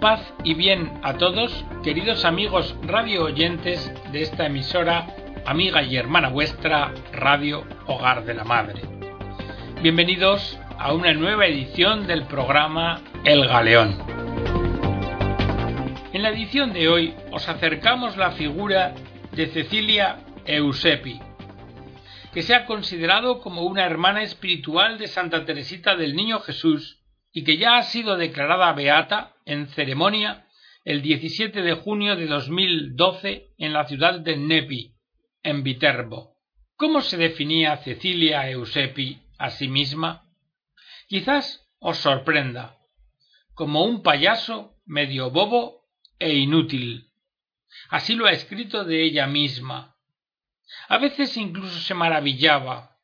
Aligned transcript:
paz 0.00 0.32
y 0.44 0.54
bien 0.54 0.98
a 1.02 1.18
todos, 1.18 1.64
queridos 1.84 2.24
amigos 2.24 2.74
radio 2.82 3.24
oyentes 3.24 3.92
de 4.10 4.22
esta 4.22 4.46
emisora, 4.46 5.14
amiga 5.44 5.82
y 5.82 5.96
hermana 5.96 6.30
vuestra, 6.30 6.94
Radio 7.12 7.64
Hogar 7.86 8.24
de 8.24 8.32
la 8.32 8.44
Madre. 8.44 8.80
Bienvenidos 9.82 10.58
a 10.78 10.94
una 10.94 11.12
nueva 11.12 11.44
edición 11.46 12.06
del 12.06 12.24
programa 12.24 13.02
El 13.24 13.46
Galeón. 13.46 13.98
En 16.14 16.22
la 16.22 16.30
edición 16.30 16.72
de 16.72 16.88
hoy 16.88 17.14
os 17.30 17.46
acercamos 17.46 18.16
la 18.16 18.30
figura 18.30 18.94
de 19.32 19.48
Cecilia 19.48 20.20
Eusepi, 20.46 21.20
que 22.32 22.40
se 22.40 22.54
ha 22.54 22.64
considerado 22.64 23.40
como 23.40 23.62
una 23.62 23.84
hermana 23.84 24.22
espiritual 24.22 24.96
de 24.96 25.08
Santa 25.08 25.44
Teresita 25.44 25.94
del 25.94 26.16
Niño 26.16 26.40
Jesús 26.40 26.99
y 27.32 27.44
que 27.44 27.56
ya 27.56 27.76
ha 27.76 27.82
sido 27.82 28.16
declarada 28.16 28.72
beata 28.72 29.34
en 29.44 29.68
ceremonia 29.68 30.46
el 30.84 31.02
17 31.02 31.62
de 31.62 31.74
junio 31.74 32.16
de 32.16 32.26
2012 32.26 33.54
en 33.58 33.72
la 33.72 33.86
ciudad 33.86 34.20
de 34.20 34.36
Nepi, 34.36 34.94
en 35.42 35.62
Viterbo. 35.62 36.36
¿Cómo 36.76 37.02
se 37.02 37.16
definía 37.16 37.76
Cecilia 37.78 38.48
Eusepi 38.48 39.20
a 39.38 39.50
sí 39.50 39.68
misma? 39.68 40.26
Quizás 41.08 41.68
os 41.78 41.98
sorprenda, 41.98 42.78
como 43.54 43.84
un 43.84 44.02
payaso 44.02 44.76
medio 44.86 45.30
bobo 45.30 45.86
e 46.18 46.34
inútil. 46.34 47.10
Así 47.90 48.14
lo 48.14 48.26
ha 48.26 48.32
escrito 48.32 48.84
de 48.84 49.04
ella 49.04 49.26
misma. 49.26 49.96
A 50.88 50.98
veces 50.98 51.36
incluso 51.36 51.78
se 51.80 51.94
maravillaba 51.94 52.98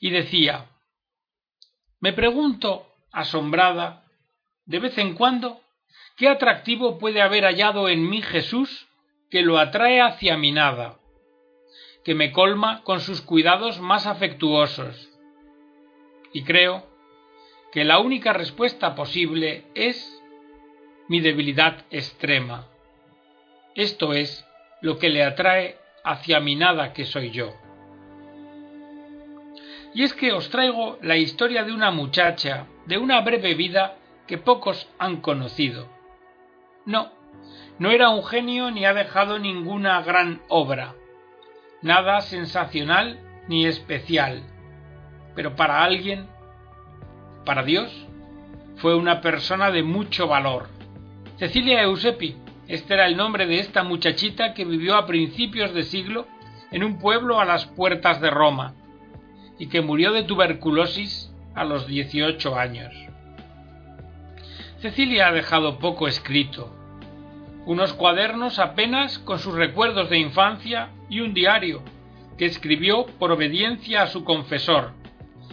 y 0.00 0.10
decía 0.10 0.70
Me 2.00 2.12
pregunto 2.12 2.89
asombrada, 3.12 4.04
de 4.66 4.78
vez 4.78 4.98
en 4.98 5.14
cuando, 5.14 5.60
qué 6.16 6.28
atractivo 6.28 6.98
puede 6.98 7.22
haber 7.22 7.44
hallado 7.44 7.88
en 7.88 8.08
mí 8.08 8.22
Jesús 8.22 8.88
que 9.30 9.42
lo 9.42 9.58
atrae 9.58 10.00
hacia 10.00 10.36
mi 10.36 10.52
nada, 10.52 10.98
que 12.04 12.14
me 12.14 12.32
colma 12.32 12.82
con 12.82 13.00
sus 13.00 13.20
cuidados 13.20 13.80
más 13.80 14.06
afectuosos. 14.06 15.08
Y 16.32 16.44
creo 16.44 16.86
que 17.72 17.84
la 17.84 17.98
única 17.98 18.32
respuesta 18.32 18.94
posible 18.94 19.64
es 19.74 20.20
mi 21.08 21.20
debilidad 21.20 21.84
extrema. 21.90 22.68
Esto 23.74 24.12
es 24.12 24.46
lo 24.80 24.98
que 24.98 25.08
le 25.08 25.24
atrae 25.24 25.78
hacia 26.04 26.40
mi 26.40 26.56
nada 26.56 26.92
que 26.92 27.04
soy 27.04 27.30
yo. 27.30 27.59
Y 29.94 30.04
es 30.04 30.14
que 30.14 30.32
os 30.32 30.50
traigo 30.50 30.98
la 31.02 31.16
historia 31.16 31.64
de 31.64 31.72
una 31.72 31.90
muchacha 31.90 32.66
de 32.86 32.98
una 32.98 33.20
breve 33.20 33.54
vida 33.54 33.96
que 34.26 34.38
pocos 34.38 34.88
han 34.98 35.20
conocido. 35.20 35.88
No, 36.86 37.10
no 37.78 37.90
era 37.90 38.10
un 38.10 38.24
genio 38.24 38.70
ni 38.70 38.84
ha 38.84 38.94
dejado 38.94 39.38
ninguna 39.38 40.00
gran 40.02 40.42
obra, 40.48 40.94
nada 41.82 42.20
sensacional 42.20 43.18
ni 43.48 43.66
especial, 43.66 44.42
pero 45.34 45.56
para 45.56 45.82
alguien, 45.82 46.28
para 47.44 47.62
Dios, 47.62 48.06
fue 48.76 48.94
una 48.94 49.20
persona 49.20 49.70
de 49.70 49.82
mucho 49.82 50.28
valor. 50.28 50.68
Cecilia 51.36 51.82
Eusepi, 51.82 52.36
este 52.68 52.94
era 52.94 53.06
el 53.06 53.16
nombre 53.16 53.46
de 53.46 53.58
esta 53.58 53.82
muchachita 53.82 54.54
que 54.54 54.64
vivió 54.64 54.96
a 54.96 55.06
principios 55.06 55.74
de 55.74 55.82
siglo 55.82 56.26
en 56.70 56.84
un 56.84 56.98
pueblo 56.98 57.40
a 57.40 57.44
las 57.44 57.66
puertas 57.66 58.20
de 58.20 58.30
Roma, 58.30 58.74
y 59.60 59.66
que 59.66 59.82
murió 59.82 60.10
de 60.12 60.24
tuberculosis 60.24 61.30
a 61.54 61.64
los 61.64 61.86
18 61.86 62.58
años. 62.58 62.92
Cecilia 64.80 65.28
ha 65.28 65.32
dejado 65.32 65.78
poco 65.78 66.08
escrito, 66.08 66.74
unos 67.66 67.92
cuadernos 67.92 68.58
apenas 68.58 69.18
con 69.18 69.38
sus 69.38 69.54
recuerdos 69.54 70.08
de 70.08 70.18
infancia 70.18 70.88
y 71.10 71.20
un 71.20 71.34
diario 71.34 71.82
que 72.38 72.46
escribió 72.46 73.04
por 73.18 73.32
obediencia 73.32 74.02
a 74.02 74.06
su 74.06 74.24
confesor 74.24 74.94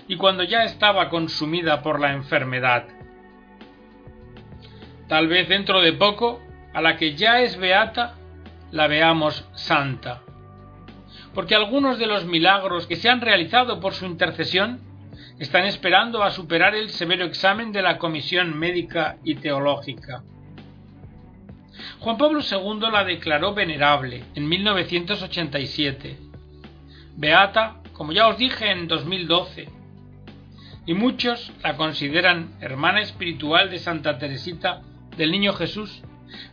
y 0.08 0.16
cuando 0.16 0.44
ya 0.44 0.64
estaba 0.64 1.10
consumida 1.10 1.82
por 1.82 2.00
la 2.00 2.14
enfermedad. 2.14 2.86
Tal 5.10 5.28
vez 5.28 5.50
dentro 5.50 5.82
de 5.82 5.92
poco, 5.92 6.40
a 6.74 6.80
la 6.82 6.96
que 6.96 7.16
ya 7.16 7.42
es 7.42 7.58
beata, 7.58 8.16
la 8.72 8.88
veamos 8.88 9.46
santa 9.54 10.22
porque 11.34 11.56
algunos 11.56 12.00
de 12.00 12.08
los 12.08 12.26
milagros 12.26 12.88
que 12.88 12.96
se 12.96 13.10
han 13.10 13.22
realizado 13.22 13.80
por 13.80 13.94
su 13.94 14.06
intercesión 14.06 14.80
están 15.40 15.66
esperando 15.66 16.24
a 16.24 16.32
superar 16.32 16.76
el 16.76 16.90
severo 16.90 17.26
examen 17.26 17.72
de 17.72 17.82
la 17.82 17.98
Comisión 17.98 18.58
Médica 18.58 19.18
y 19.24 19.36
Teológica. 19.36 20.24
Juan 22.00 22.18
Pablo 22.18 22.40
II 22.42 22.92
la 22.92 23.04
declaró 23.04 23.54
venerable 23.54 24.24
en 24.34 24.50
1987, 24.50 26.18
beata, 27.16 27.82
como 27.94 28.14
ya 28.14 28.28
os 28.28 28.38
dije, 28.38 28.72
en 28.72 28.88
2012, 28.88 29.70
y 30.88 30.94
muchos 30.94 31.52
la 31.62 31.76
consideran 31.76 32.56
hermana 32.62 33.02
espiritual 33.02 33.70
de 33.70 33.80
Santa 33.80 34.18
Teresita 34.18 34.82
del 35.18 35.32
Niño 35.32 35.54
Jesús, 35.54 36.02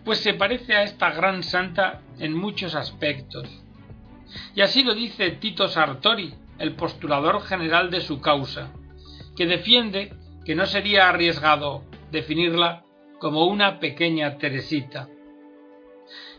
pues 0.04 0.18
se 0.18 0.34
parece 0.34 0.74
a 0.74 0.82
esta 0.82 1.10
gran 1.10 1.42
santa 1.42 2.02
en 2.18 2.34
muchos 2.34 2.74
aspectos 2.74 3.63
y 4.54 4.60
así 4.60 4.82
lo 4.82 4.94
dice 4.94 5.30
Tito 5.32 5.68
Sartori, 5.68 6.34
el 6.58 6.74
postulador 6.74 7.42
general 7.42 7.90
de 7.90 8.00
su 8.00 8.20
causa, 8.20 8.72
que 9.36 9.46
defiende 9.46 10.12
que 10.44 10.54
no 10.54 10.66
sería 10.66 11.08
arriesgado 11.08 11.82
definirla 12.10 12.84
como 13.18 13.46
una 13.46 13.80
pequeña 13.80 14.38
Teresita. 14.38 15.08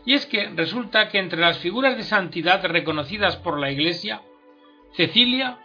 Y 0.04 0.14
es 0.14 0.24
que 0.26 0.48
resulta 0.50 1.08
que 1.08 1.18
entre 1.18 1.40
las 1.40 1.58
figuras 1.58 1.96
de 1.96 2.04
santidad 2.04 2.64
reconocidas 2.64 3.36
por 3.36 3.58
la 3.58 3.70
Iglesia, 3.70 4.22
Cecilia 4.92 5.58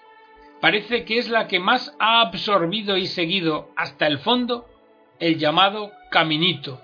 parece 0.59 1.05
que 1.05 1.19
es 1.19 1.29
la 1.29 1.47
que 1.47 1.59
más 1.59 1.95
ha 1.99 2.21
absorbido 2.21 2.97
y 2.97 3.05
seguido 3.05 3.69
hasta 3.75 4.07
el 4.07 4.19
fondo 4.19 4.65
el 5.19 5.37
llamado 5.37 5.91
caminito, 6.09 6.81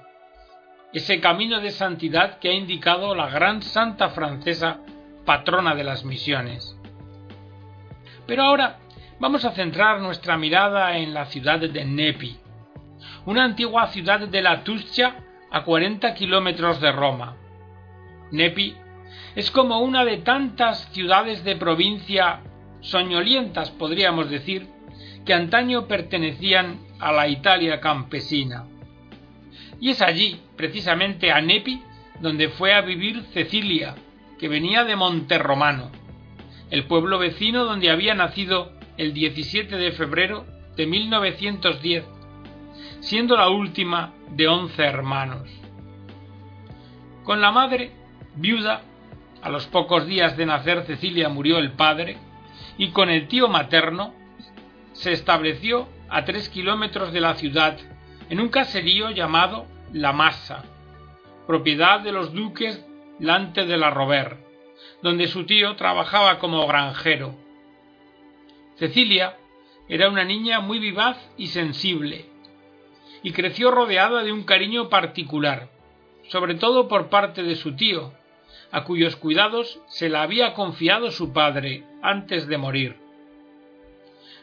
ese 0.93 1.19
camino 1.19 1.59
de 1.59 1.71
santidad 1.71 2.39
que 2.39 2.49
ha 2.49 2.53
indicado 2.53 3.15
la 3.15 3.29
gran 3.29 3.61
santa 3.61 4.09
francesa 4.09 4.79
patrona 5.27 5.75
de 5.75 5.83
las 5.83 6.05
misiones. 6.05 6.79
Pero 8.25 8.43
ahora 8.43 8.79
vamos 9.19 9.43
a 9.43 9.51
centrar 9.51 9.99
nuestra 9.99 10.37
mirada 10.37 10.97
en 10.97 11.13
la 11.13 11.25
ciudad 11.25 11.59
de 11.59 11.83
Nepi, 11.83 12.37
una 13.25 13.43
antigua 13.43 13.87
ciudad 13.87 14.21
de 14.21 14.41
la 14.41 14.63
Tuscia 14.63 15.17
a 15.51 15.65
40 15.65 16.13
kilómetros 16.13 16.79
de 16.79 16.93
Roma. 16.93 17.35
Nepi 18.31 18.73
es 19.35 19.51
como 19.51 19.81
una 19.81 20.05
de 20.05 20.17
tantas 20.19 20.89
ciudades 20.93 21.43
de 21.43 21.57
provincia 21.57 22.39
soñolientas, 22.79 23.69
podríamos 23.71 24.29
decir, 24.29 24.67
que 25.25 25.33
antaño 25.33 25.87
pertenecían 25.87 26.79
a 26.99 27.11
la 27.11 27.27
Italia 27.27 27.81
campesina. 27.81 28.65
Y 29.81 29.89
es 29.89 30.01
allí, 30.01 30.39
precisamente 30.55 31.33
a 31.33 31.41
Nepi, 31.41 31.81
donde 32.21 32.47
fue 32.47 32.73
a 32.73 32.79
vivir 32.79 33.23
Cecilia, 33.33 33.95
que 34.39 34.47
venía 34.47 34.83
de 34.83 34.95
Monterromano, 34.95 35.91
el 36.69 36.85
pueblo 36.85 37.17
vecino 37.19 37.65
donde 37.65 37.89
había 37.89 38.13
nacido 38.13 38.71
el 38.97 39.13
17 39.13 39.77
de 39.77 39.91
febrero 39.91 40.45
de 40.75 40.85
1910, 40.85 42.05
siendo 42.99 43.35
la 43.37 43.49
última 43.49 44.13
de 44.31 44.47
once 44.47 44.83
hermanos. 44.83 45.49
Con 47.23 47.41
la 47.41 47.51
madre, 47.51 47.91
viuda, 48.35 48.81
a 49.41 49.49
los 49.49 49.67
pocos 49.67 50.05
días 50.07 50.35
de 50.37 50.45
nacer 50.45 50.83
Cecilia 50.85 51.29
murió 51.29 51.57
el 51.57 51.71
padre, 51.71 52.17
y 52.77 52.89
con 52.89 53.09
el 53.09 53.27
tío 53.27 53.47
materno, 53.47 54.13
se 54.93 55.11
estableció 55.11 55.87
a 56.09 56.25
tres 56.25 56.49
kilómetros 56.49 57.11
de 57.11 57.21
la 57.21 57.35
ciudad, 57.35 57.77
en 58.29 58.39
un 58.39 58.49
caserío 58.49 59.11
llamado 59.11 59.67
La 59.93 60.11
Masa, 60.11 60.63
propiedad 61.45 62.01
de 62.01 62.11
los 62.11 62.33
duques 62.33 62.86
Lante 63.19 63.65
de 63.65 63.77
la 63.77 63.89
Rover, 63.89 64.37
donde 65.01 65.27
su 65.27 65.45
tío 65.45 65.75
trabajaba 65.75 66.37
como 66.37 66.67
granjero. 66.67 67.35
Cecilia 68.75 69.37
era 69.89 70.09
una 70.09 70.23
niña 70.23 70.59
muy 70.59 70.77
vivaz 70.77 71.17
y 71.35 71.47
sensible, 71.47 72.25
y 73.23 73.31
creció 73.31 73.71
rodeada 73.71 74.23
de 74.23 74.31
un 74.31 74.43
cariño 74.43 74.89
particular, 74.89 75.69
sobre 76.27 76.55
todo 76.55 76.87
por 76.87 77.09
parte 77.09 77.41
de 77.41 77.55
su 77.55 77.75
tío, 77.75 78.13
a 78.71 78.83
cuyos 78.83 79.15
cuidados 79.15 79.81
se 79.87 80.09
la 80.09 80.21
había 80.21 80.53
confiado 80.53 81.09
su 81.09 81.33
padre 81.33 81.85
antes 82.03 82.47
de 82.47 82.57
morir. 82.57 82.97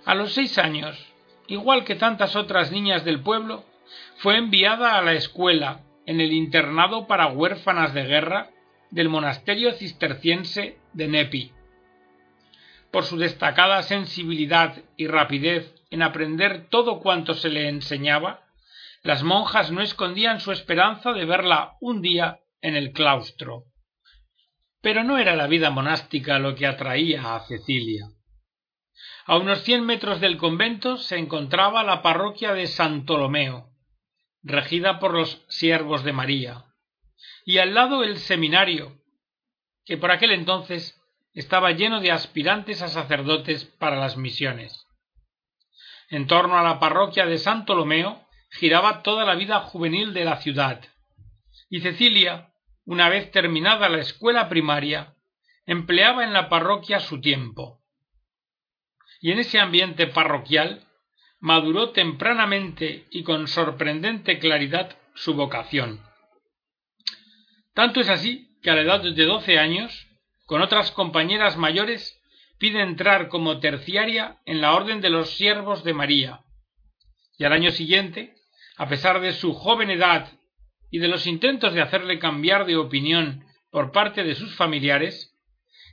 A 0.05 0.17
los 0.17 0.33
seis 0.33 0.59
años, 0.59 0.99
igual 1.47 1.85
que 1.85 1.95
tantas 1.95 2.35
otras 2.35 2.73
niñas 2.73 3.05
del 3.05 3.21
pueblo, 3.21 3.65
fue 4.17 4.37
enviada 4.37 4.99
a 4.99 5.03
la 5.03 5.13
escuela 5.13 5.83
en 6.07 6.21
el 6.21 6.33
internado 6.33 7.07
para 7.07 7.29
huérfanas 7.29 7.95
de 7.95 8.05
guerra 8.05 8.51
del 8.95 9.09
monasterio 9.09 9.73
cisterciense 9.73 10.79
de 10.93 11.09
Nepi. 11.09 11.53
Por 12.93 13.03
su 13.03 13.17
destacada 13.17 13.83
sensibilidad 13.83 14.85
y 14.97 15.09
rapidez 15.09 15.75
en 15.91 16.01
aprender 16.03 16.69
todo 16.69 17.01
cuanto 17.01 17.35
se 17.35 17.49
le 17.49 17.69
enseñaba, 17.69 18.45
Las 19.03 19.23
monjas 19.23 19.71
no 19.71 19.83
escondían 19.83 20.41
su 20.41 20.51
esperanza 20.51 21.13
de 21.13 21.27
verla 21.27 21.77
un 21.81 22.01
día 22.01 22.39
en 22.63 22.75
el 22.75 22.93
claustro. 22.93 23.65
Pero 24.81 25.03
no 25.03 25.19
era 25.19 25.35
la 25.37 25.47
vida 25.47 25.71
monástica 25.71 26.39
lo 26.39 26.55
que 26.55 26.67
atraía 26.67 27.35
a 27.35 27.41
Cecilia. 27.41 28.07
A 29.27 29.37
unos 29.37 29.59
cien 29.63 29.85
metros 29.85 30.21
del 30.21 30.39
convento 30.39 30.97
se 30.97 31.19
encontraba 31.19 31.83
la 31.83 32.01
parroquia 32.01 32.55
de 32.55 32.67
San 32.67 33.05
Ptolomeo, 33.05 33.71
regida 34.43 35.01
por 35.01 35.13
los 35.13 35.45
siervos 35.49 36.03
de 36.05 36.13
María, 36.13 36.64
y 37.45 37.59
al 37.59 37.75
lado 37.75 38.05
el 38.05 38.19
seminario, 38.19 38.99
que 39.85 39.97
por 39.97 40.11
aquel 40.11 40.33
entonces 40.33 41.01
estaba 41.35 41.73
lleno 41.73 42.01
de 42.01 42.11
aspirantes 42.11 42.83
a 42.83 42.89
sacerdotes 42.89 43.65
para 43.65 43.97
las 43.97 44.17
misiones. 44.17 44.87
En 46.09 46.27
torno 46.27 46.59
a 46.59 46.63
la 46.63 46.79
parroquia 46.79 47.27
de 47.27 47.39
San 47.39 47.65
Ptolomeo 47.65 48.27
giraba 48.51 49.03
toda 49.03 49.25
la 49.25 49.35
vida 49.35 49.61
juvenil 49.61 50.15
de 50.15 50.25
la 50.25 50.37
ciudad, 50.37 50.81
y 51.69 51.81
Cecilia, 51.81 52.53
una 52.85 53.09
vez 53.09 53.31
terminada 53.31 53.89
la 53.89 53.99
escuela 53.99 54.49
primaria, 54.49 55.15
empleaba 55.67 56.25
en 56.25 56.33
la 56.33 56.49
parroquia 56.49 57.01
su 57.01 57.21
tiempo 57.21 57.85
y 59.25 59.33
en 59.33 59.39
ese 59.39 59.59
ambiente 59.59 60.07
parroquial 60.07 60.87
maduró 61.41 61.93
tempranamente 61.93 63.07
y 63.11 63.23
con 63.23 63.49
sorprendente 63.49 64.39
claridad 64.39 64.99
su 65.15 65.33
vocación. 65.33 66.01
Tanto 67.75 68.01
es 68.01 68.09
así 68.09 68.57
que 68.63 68.71
a 68.71 68.75
la 68.75 68.83
edad 68.83 69.03
de 69.03 69.25
doce 69.25 69.59
años, 69.59 70.09
con 70.47 70.63
otras 70.63 70.93
compañeras 70.93 71.57
mayores, 71.57 72.21
pide 72.59 72.81
entrar 72.81 73.29
como 73.29 73.59
terciaria 73.59 74.39
en 74.47 74.61
la 74.61 74.75
Orden 74.75 75.01
de 75.01 75.11
los 75.11 75.37
Siervos 75.37 75.83
de 75.85 75.93
María, 75.93 76.45
y 77.37 77.45
al 77.45 77.53
año 77.53 77.73
siguiente, 77.73 78.37
a 78.77 78.89
pesar 78.89 79.21
de 79.21 79.33
su 79.33 79.53
joven 79.55 79.91
edad 79.91 80.33
y 80.91 80.99
de 80.99 81.09
los 81.09 81.27
intentos 81.27 81.75
de 81.75 81.83
hacerle 81.83 82.21
cambiar 82.21 82.65
de 82.65 82.77
opinión 82.77 83.45
por 83.71 83.91
parte 83.91 84.23
de 84.23 84.37
sus 84.37 84.55
familiares, 84.55 85.37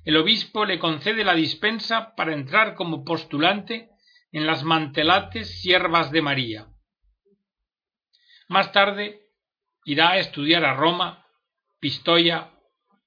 el 0.06 0.18
obispo 0.18 0.66
le 0.66 0.78
concede 0.78 1.24
la 1.24 1.34
dispensa 1.34 2.16
para 2.16 2.34
entrar 2.34 2.76
como 2.76 3.04
postulante 3.04 3.90
en 4.32 4.46
las 4.46 4.64
mantelates 4.64 5.62
siervas 5.62 6.12
de 6.12 6.22
María. 6.22 6.68
Más 8.48 8.72
tarde 8.72 9.22
irá 9.84 10.12
a 10.12 10.18
estudiar 10.18 10.64
a 10.64 10.74
Roma, 10.74 11.21
Pistoia 11.82 12.52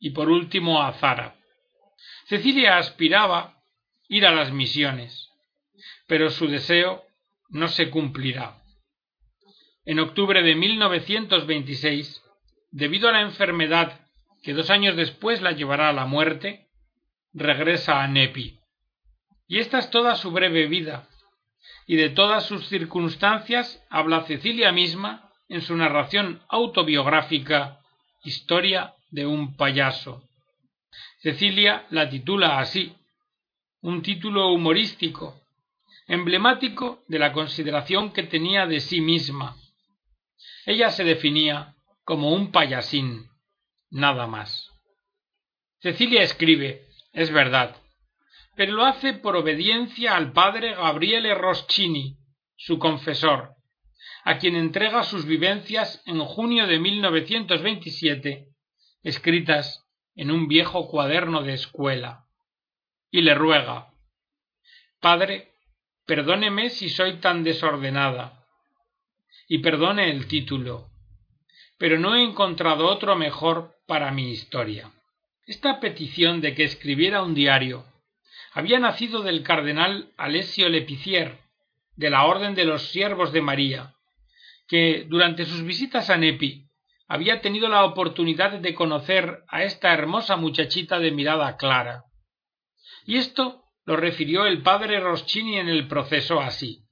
y 0.01 0.11
por 0.11 0.29
último 0.29 0.83
a 0.83 0.93
Zara. 0.95 1.37
Cecilia 2.27 2.77
aspiraba 2.77 3.63
ir 4.09 4.27
a 4.27 4.33
las 4.33 4.51
misiones, 4.51 5.31
pero 6.09 6.29
su 6.29 6.49
deseo 6.49 7.05
no 7.51 7.69
se 7.69 7.89
cumplirá. 7.89 8.61
En 9.85 10.01
octubre 10.01 10.43
de 10.43 10.57
1926, 10.57 12.21
debido 12.73 13.09
a 13.09 13.13
la 13.13 13.21
enfermedad 13.21 14.01
que 14.43 14.55
dos 14.55 14.71
años 14.71 14.97
después 14.97 15.41
la 15.41 15.53
llevará 15.53 15.91
a 15.91 15.93
la 15.93 16.07
muerte, 16.07 16.67
regresa 17.33 18.03
a 18.03 18.09
Nepi. 18.09 18.59
Y 19.47 19.61
esta 19.61 19.79
es 19.79 19.89
toda 19.91 20.17
su 20.17 20.33
breve 20.33 20.67
vida, 20.67 21.09
y 21.87 21.95
de 21.95 22.11
todas 22.11 22.45
sus 22.47 22.67
circunstancias 22.69 23.87
habla 23.89 24.23
Cecilia 24.23 24.73
misma 24.73 25.31
en 25.49 25.61
su 25.61 25.77
narración 25.77 26.43
autobiográfica 26.49 27.79
Historia 28.25 28.95
de 29.11 29.27
un 29.27 29.55
payaso. 29.55 30.27
Cecilia 31.19 31.87
la 31.91 32.09
titula 32.09 32.59
así, 32.59 32.97
un 33.83 34.01
título 34.01 34.49
humorístico, 34.49 35.43
emblemático 36.07 37.03
de 37.07 37.19
la 37.19 37.35
consideración 37.35 38.15
que 38.15 38.23
tenía 38.23 38.67
de 38.67 38.81
sí 38.81 39.03
misma. 39.03 39.57
Ella 40.65 40.91
se 40.91 41.05
definía 41.05 41.75
como 42.03 42.33
un 42.33 42.51
payasín, 42.51 43.29
nada 43.91 44.27
más. 44.27 44.71
Cecilia 45.81 46.23
escribe 46.23 46.89
es 47.13 47.31
verdad, 47.31 47.77
pero 48.57 48.73
lo 48.73 48.87
hace 48.87 49.13
por 49.13 49.37
obediencia 49.37 50.17
al 50.17 50.33
padre 50.33 50.75
Gabriele 50.75 51.35
Roschini, 51.35 52.17
su 52.57 52.79
confesor, 52.79 53.55
a 54.25 54.39
quien 54.39 54.57
entrega 54.57 55.03
sus 55.03 55.27
vivencias 55.27 56.03
en 56.07 56.19
junio 56.21 56.67
de 56.67 56.79
1927, 56.79 58.49
escritas 59.03 59.87
en 60.17 60.31
un 60.31 60.49
viejo 60.49 60.89
cuaderno 60.89 61.43
de 61.43 61.53
escuela, 61.53 62.25
y 63.11 63.21
le 63.21 63.35
ruega 63.35 63.93
Padre, 64.99 65.53
perdóneme 66.07 66.71
si 66.71 66.89
soy 66.89 67.19
tan 67.19 67.45
desordenada, 67.45 68.47
y 69.47 69.59
perdone 69.59 70.11
el 70.11 70.27
título, 70.27 70.89
pero 71.77 71.99
no 71.99 72.17
he 72.17 72.23
encontrado 72.23 72.87
otro 72.87 73.17
mejor 73.17 73.77
para 73.87 74.11
mi 74.11 74.31
historia. 74.31 74.91
Esta 75.47 75.81
petición 75.81 76.41
de 76.41 76.55
que 76.55 76.65
escribiera 76.65 77.23
un 77.23 77.35
diario 77.35 77.85
había 78.55 78.79
nacido 78.79 79.23
del 79.23 79.43
cardenal 79.43 80.13
Alessio 80.17 80.71
Lepicier, 80.71 81.41
de 81.97 82.09
la 82.09 82.25
Orden 82.25 82.55
de 82.55 82.65
los 82.65 82.89
Siervos 82.89 83.33
de 83.33 83.43
María, 83.43 83.94
que 84.67 85.07
durante 85.09 85.45
sus 85.45 85.63
visitas 85.63 86.11
a 86.11 86.17
Nepi 86.17 86.69
había 87.07 87.41
tenido 87.41 87.69
la 87.69 87.85
oportunidad 87.85 88.59
de 88.59 88.75
conocer 88.75 89.45
a 89.49 89.63
esta 89.63 89.93
hermosa 89.93 90.37
muchachita 90.37 90.99
de 90.99 91.11
mirada 91.11 91.57
clara. 91.57 92.05
Y 93.07 93.17
esto 93.17 93.65
lo 93.85 93.97
refirió 93.97 94.47
el 94.47 94.63
padre 94.63 95.01
Roschini 95.01 95.59
en 95.59 95.69
el 95.69 95.87
proceso 95.87 96.41
así. 96.41 96.85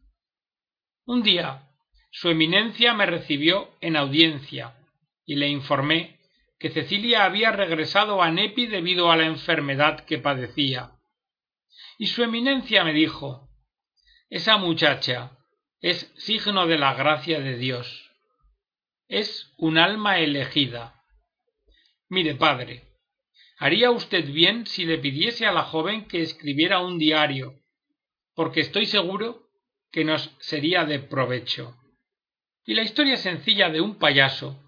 Un 1.06 1.22
día, 1.22 1.68
su 2.10 2.28
eminencia 2.28 2.92
me 2.94 3.06
recibió 3.06 3.70
en 3.80 3.96
audiencia 3.96 4.76
y 5.24 5.36
le 5.36 5.48
informé 5.48 6.18
que 6.58 6.70
Cecilia 6.70 7.24
había 7.24 7.50
regresado 7.50 8.22
a 8.22 8.30
Nepi 8.30 8.66
debido 8.66 9.10
a 9.10 9.16
la 9.16 9.24
enfermedad 9.24 10.04
que 10.04 10.18
padecía. 10.18 10.92
Y 11.98 12.06
su 12.06 12.22
eminencia 12.22 12.84
me 12.84 12.92
dijo 12.92 13.48
Esa 14.28 14.58
muchacha 14.58 15.38
es 15.82 16.12
signo 16.16 16.68
de 16.68 16.78
la 16.78 16.94
gracia 16.94 17.40
de 17.40 17.56
Dios. 17.56 18.12
Es 19.08 19.52
un 19.58 19.78
alma 19.78 20.20
elegida. 20.20 21.02
Mire, 22.08 22.36
padre, 22.36 22.84
haría 23.58 23.90
usted 23.90 24.24
bien 24.32 24.64
si 24.64 24.84
le 24.84 24.98
pidiese 24.98 25.44
a 25.44 25.52
la 25.52 25.64
joven 25.64 26.06
que 26.06 26.22
escribiera 26.22 26.78
un 26.78 26.98
diario, 26.98 27.58
porque 28.34 28.60
estoy 28.60 28.86
seguro 28.86 29.48
que 29.90 30.04
nos 30.04 30.30
sería 30.38 30.84
de 30.84 31.00
provecho. 31.00 31.76
Y 32.64 32.74
la 32.74 32.82
historia 32.82 33.16
sencilla 33.16 33.68
de 33.68 33.80
un 33.80 33.98
payaso 33.98 34.62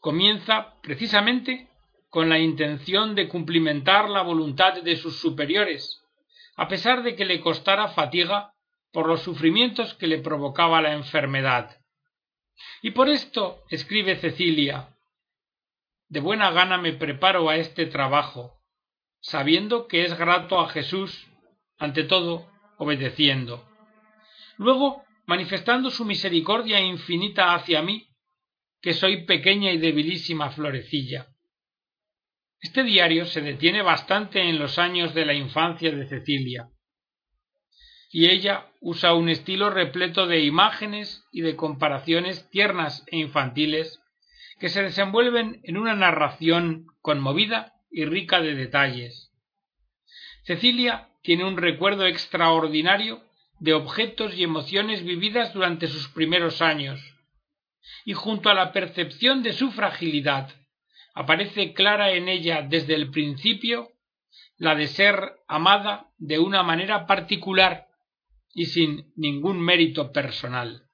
comienza 0.00 0.78
precisamente 0.82 1.70
con 2.10 2.28
la 2.28 2.38
intención 2.38 3.14
de 3.14 3.26
cumplimentar 3.26 4.10
la 4.10 4.20
voluntad 4.20 4.82
de 4.82 4.96
sus 4.96 5.18
superiores, 5.18 6.02
a 6.56 6.68
pesar 6.68 7.02
de 7.02 7.16
que 7.16 7.24
le 7.24 7.40
costara 7.40 7.88
fatiga 7.88 8.52
por 8.92 9.06
los 9.06 9.22
sufrimientos 9.22 9.94
que 9.94 10.06
le 10.06 10.18
provocaba 10.18 10.80
la 10.80 10.92
enfermedad. 10.92 11.80
Y 12.82 12.92
por 12.92 13.08
esto, 13.08 13.62
escribe 13.70 14.16
Cecilia, 14.16 14.96
de 16.08 16.20
buena 16.20 16.50
gana 16.50 16.78
me 16.78 16.92
preparo 16.92 17.48
a 17.50 17.56
este 17.56 17.86
trabajo, 17.86 18.62
sabiendo 19.20 19.86
que 19.86 20.04
es 20.04 20.16
grato 20.16 20.58
a 20.58 20.68
Jesús, 20.68 21.26
ante 21.78 22.04
todo, 22.04 22.50
obedeciendo. 22.78 23.68
Luego, 24.56 25.04
manifestando 25.26 25.90
su 25.90 26.04
misericordia 26.04 26.80
infinita 26.80 27.54
hacia 27.54 27.82
mí, 27.82 28.08
que 28.80 28.94
soy 28.94 29.26
pequeña 29.26 29.70
y 29.72 29.78
debilísima 29.78 30.50
florecilla. 30.50 31.28
Este 32.60 32.82
diario 32.82 33.26
se 33.26 33.40
detiene 33.40 33.82
bastante 33.82 34.40
en 34.48 34.58
los 34.58 34.78
años 34.78 35.14
de 35.14 35.26
la 35.26 35.34
infancia 35.34 35.92
de 35.92 36.08
Cecilia, 36.08 36.70
y 38.10 38.30
ella 38.30 38.66
usa 38.80 39.14
un 39.14 39.28
estilo 39.28 39.70
repleto 39.70 40.26
de 40.26 40.40
imágenes 40.40 41.24
y 41.30 41.42
de 41.42 41.56
comparaciones 41.56 42.48
tiernas 42.50 43.04
e 43.08 43.18
infantiles 43.18 44.00
que 44.58 44.68
se 44.68 44.82
desenvuelven 44.82 45.60
en 45.64 45.76
una 45.76 45.94
narración 45.94 46.86
conmovida 47.00 47.74
y 47.90 48.04
rica 48.04 48.40
de 48.40 48.54
detalles. 48.54 49.30
Cecilia 50.44 51.08
tiene 51.22 51.44
un 51.44 51.56
recuerdo 51.56 52.06
extraordinario 52.06 53.22
de 53.60 53.74
objetos 53.74 54.34
y 54.34 54.44
emociones 54.44 55.04
vividas 55.04 55.52
durante 55.52 55.88
sus 55.88 56.08
primeros 56.08 56.62
años, 56.62 57.00
y 58.04 58.14
junto 58.14 58.48
a 58.48 58.54
la 58.54 58.72
percepción 58.72 59.42
de 59.42 59.52
su 59.52 59.70
fragilidad 59.70 60.54
aparece 61.14 61.74
clara 61.74 62.12
en 62.12 62.28
ella 62.28 62.62
desde 62.62 62.94
el 62.94 63.10
principio 63.10 63.90
la 64.56 64.74
de 64.74 64.86
ser 64.86 65.40
amada 65.48 66.10
de 66.18 66.38
una 66.38 66.62
manera 66.62 67.06
particular 67.06 67.87
y 68.58 68.66
sin 68.66 69.12
ningún 69.14 69.60
mérito 69.60 70.10
personal. 70.10 70.88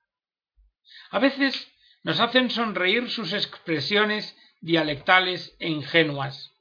A 1.10 1.18
veces 1.18 1.72
nos 2.02 2.20
hacen 2.20 2.50
sonreír 2.50 3.08
sus 3.08 3.32
expresiones 3.32 4.36
dialectales 4.60 5.56
e 5.58 5.70
ingenuas, 5.70 6.52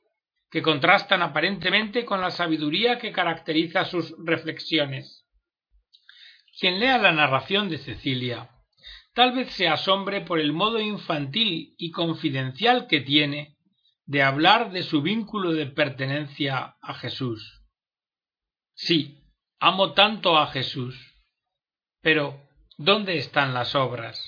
que 0.50 0.62
contrastan 0.62 1.22
aparentemente 1.22 2.06
con 2.06 2.22
la 2.22 2.32
sabiduría 2.32 3.00
que 3.00 3.12
caracteriza 3.12 3.84
sus 3.84 4.16
reflexiones. 4.24 5.26
Quien 6.58 6.80
lea 6.80 6.98
la 6.98 7.12
narración 7.12 7.68
de 7.68 7.80
Cecilia 7.80 8.50
tal 9.14 9.34
vez 9.34 9.52
se 9.52 9.68
asombre 9.68 10.22
por 10.22 10.40
el 10.40 10.54
modo 10.54 10.80
infantil 10.80 11.76
y 11.78 11.92
confidencial 11.92 12.88
que 12.88 13.02
tiene 13.02 13.58
de 14.06 14.24
hablar 14.24 14.72
de 14.72 14.84
su 14.84 15.02
vínculo 15.02 15.52
de 15.52 15.66
pertenencia 15.66 16.78
a 16.82 16.94
Jesús. 16.94 17.62
Sí, 18.74 19.23
amo 19.64 19.94
tanto 19.94 20.38
a 20.38 20.48
Jesús. 20.48 20.94
Pero, 22.02 22.38
¿dónde 22.78 23.18
están 23.18 23.54
las 23.54 23.76
obras? 23.76 24.22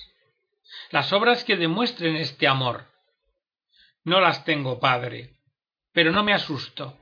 Las 0.92 1.12
obras 1.12 1.44
que 1.44 1.58
demuestren 1.58 2.16
este 2.16 2.48
amor. 2.48 2.86
No 4.06 4.22
las 4.22 4.46
tengo, 4.46 4.80
Padre, 4.80 5.42
pero 5.92 6.14
no 6.14 6.24
me 6.24 6.34
asusto. 6.34 6.98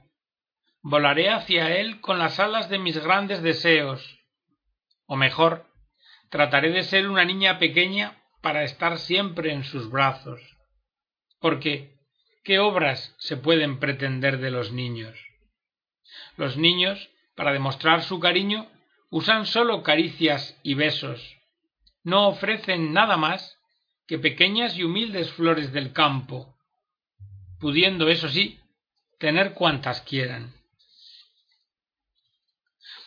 Volaré 0.81 1.29
hacia 1.29 1.77
Él 1.77 2.01
con 2.01 2.17
las 2.17 2.39
alas 2.39 2.69
de 2.69 2.79
mis 2.79 2.97
grandes 2.97 3.43
deseos. 3.43 4.01
O 5.05 5.15
mejor, 5.15 5.67
trataré 6.31 6.71
de 6.71 6.81
ser 6.81 7.07
una 7.07 7.25
niña 7.25 7.59
pequeña 7.59 8.23
para 8.41 8.63
estar 8.63 8.97
siempre 8.97 9.53
en 9.53 9.63
sus 9.63 9.91
brazos. 9.91 10.41
Porque, 11.39 11.99
¿qué 12.43 12.57
obras 12.57 13.15
se 13.19 13.37
pueden 13.37 13.79
pretender 13.79 14.39
de 14.39 14.49
los 14.49 14.71
niños? 14.71 15.23
Los 16.35 16.57
niños, 16.57 17.12
para 17.35 17.53
demostrar 17.53 18.03
su 18.03 18.19
cariño, 18.19 18.67
usan 19.09 19.45
sólo 19.45 19.83
caricias 19.83 20.59
y 20.63 20.73
besos. 20.73 21.37
No 22.03 22.27
ofrecen 22.27 22.93
nada 22.93 23.17
más 23.17 23.57
que 24.07 24.19
pequeñas 24.19 24.77
y 24.77 24.83
humildes 24.83 25.31
flores 25.31 25.71
del 25.71 25.93
campo, 25.93 26.55
pudiendo, 27.59 28.09
eso 28.09 28.27
sí, 28.27 28.59
tener 29.19 29.53
cuantas 29.53 30.01
quieran. 30.01 30.53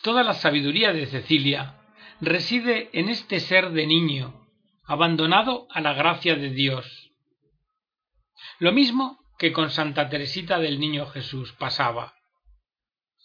Toda 0.01 0.23
la 0.23 0.33
sabiduría 0.33 0.93
de 0.93 1.05
Cecilia 1.05 1.75
reside 2.21 2.89
en 2.93 3.09
este 3.09 3.39
ser 3.39 3.71
de 3.71 3.85
niño, 3.85 4.47
abandonado 4.85 5.67
a 5.69 5.81
la 5.81 5.93
gracia 5.93 6.35
de 6.35 6.49
Dios. 6.49 7.11
Lo 8.59 8.71
mismo 8.71 9.19
que 9.37 9.51
con 9.51 9.69
Santa 9.69 10.09
Teresita 10.09 10.57
del 10.59 10.79
Niño 10.79 11.05
Jesús 11.07 11.53
pasaba. 11.53 12.16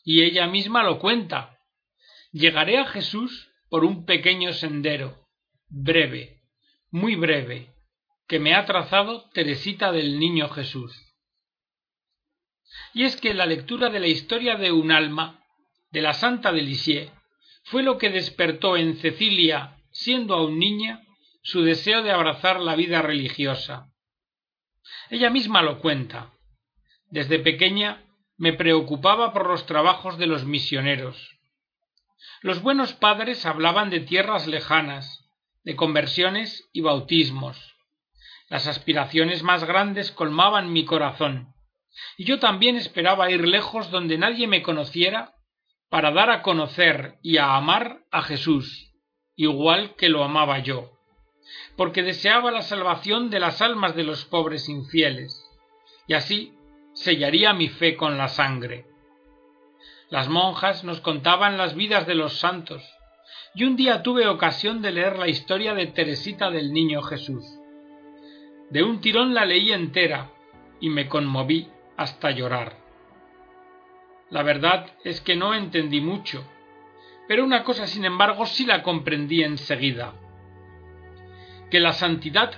Y 0.02 0.22
ella 0.22 0.46
misma 0.46 0.82
lo 0.82 0.98
cuenta. 0.98 1.58
Llegaré 2.32 2.78
a 2.78 2.86
Jesús 2.86 3.50
por 3.68 3.84
un 3.84 4.04
pequeño 4.04 4.52
sendero, 4.52 5.26
breve, 5.68 6.42
muy 6.90 7.16
breve, 7.16 7.74
que 8.26 8.38
me 8.38 8.54
ha 8.54 8.64
trazado 8.64 9.28
Teresita 9.30 9.92
del 9.92 10.18
Niño 10.18 10.48
Jesús. 10.48 10.94
Y 12.94 13.04
es 13.04 13.16
que 13.16 13.34
la 13.34 13.46
lectura 13.46 13.90
de 13.90 14.00
la 14.00 14.08
historia 14.08 14.56
de 14.56 14.72
un 14.72 14.92
alma 14.92 15.44
de 15.90 16.02
la 16.02 16.14
Santa 16.14 16.52
de 16.52 16.62
Lisieux 16.62 17.10
fue 17.64 17.82
lo 17.82 17.98
que 17.98 18.10
despertó 18.10 18.76
en 18.76 18.96
Cecilia, 18.96 19.76
siendo 19.92 20.34
aún 20.34 20.58
niña, 20.58 21.02
su 21.42 21.62
deseo 21.62 22.02
de 22.02 22.12
abrazar 22.12 22.60
la 22.60 22.76
vida 22.76 23.02
religiosa. 23.02 23.92
Ella 25.10 25.30
misma 25.30 25.62
lo 25.62 25.80
cuenta. 25.80 26.32
Desde 27.10 27.38
pequeña 27.38 28.04
me 28.42 28.52
preocupaba 28.52 29.32
por 29.32 29.46
los 29.46 29.66
trabajos 29.66 30.18
de 30.18 30.26
los 30.26 30.44
misioneros. 30.44 31.38
Los 32.40 32.60
buenos 32.60 32.92
padres 32.92 33.46
hablaban 33.46 33.88
de 33.88 34.00
tierras 34.00 34.48
lejanas, 34.48 35.30
de 35.62 35.76
conversiones 35.76 36.68
y 36.72 36.80
bautismos. 36.80 37.76
Las 38.48 38.66
aspiraciones 38.66 39.44
más 39.44 39.62
grandes 39.62 40.10
colmaban 40.10 40.72
mi 40.72 40.84
corazón, 40.84 41.54
y 42.16 42.24
yo 42.24 42.40
también 42.40 42.74
esperaba 42.74 43.30
ir 43.30 43.46
lejos 43.46 43.92
donde 43.92 44.18
nadie 44.18 44.48
me 44.48 44.60
conociera 44.60 45.36
para 45.88 46.10
dar 46.10 46.28
a 46.28 46.42
conocer 46.42 47.20
y 47.22 47.36
a 47.36 47.54
amar 47.54 48.00
a 48.10 48.22
Jesús, 48.22 48.92
igual 49.36 49.94
que 49.94 50.08
lo 50.08 50.24
amaba 50.24 50.58
yo, 50.58 50.90
porque 51.76 52.02
deseaba 52.02 52.50
la 52.50 52.62
salvación 52.62 53.30
de 53.30 53.38
las 53.38 53.62
almas 53.62 53.94
de 53.94 54.02
los 54.02 54.24
pobres 54.24 54.68
infieles, 54.68 55.48
y 56.08 56.14
así 56.14 56.52
sellaría 56.92 57.52
mi 57.52 57.68
fe 57.68 57.96
con 57.96 58.18
la 58.18 58.28
sangre. 58.28 58.86
Las 60.10 60.28
monjas 60.28 60.84
nos 60.84 61.00
contaban 61.00 61.56
las 61.56 61.74
vidas 61.74 62.06
de 62.06 62.14
los 62.14 62.38
santos, 62.38 62.82
y 63.54 63.64
un 63.64 63.76
día 63.76 64.02
tuve 64.02 64.28
ocasión 64.28 64.82
de 64.82 64.92
leer 64.92 65.18
la 65.18 65.28
historia 65.28 65.74
de 65.74 65.86
Teresita 65.86 66.50
del 66.50 66.72
Niño 66.72 67.02
Jesús. 67.02 67.44
De 68.70 68.82
un 68.82 69.00
tirón 69.00 69.34
la 69.34 69.44
leí 69.44 69.72
entera, 69.72 70.30
y 70.80 70.90
me 70.90 71.08
conmoví 71.08 71.68
hasta 71.96 72.30
llorar. 72.30 72.76
La 74.30 74.42
verdad 74.42 74.86
es 75.04 75.20
que 75.20 75.36
no 75.36 75.54
entendí 75.54 76.00
mucho, 76.00 76.44
pero 77.28 77.44
una 77.44 77.64
cosa 77.64 77.86
sin 77.86 78.04
embargo 78.04 78.46
sí 78.46 78.66
la 78.66 78.82
comprendí 78.82 79.42
enseguida. 79.42 80.14
Que 81.70 81.80
la 81.80 81.92
santidad 81.92 82.52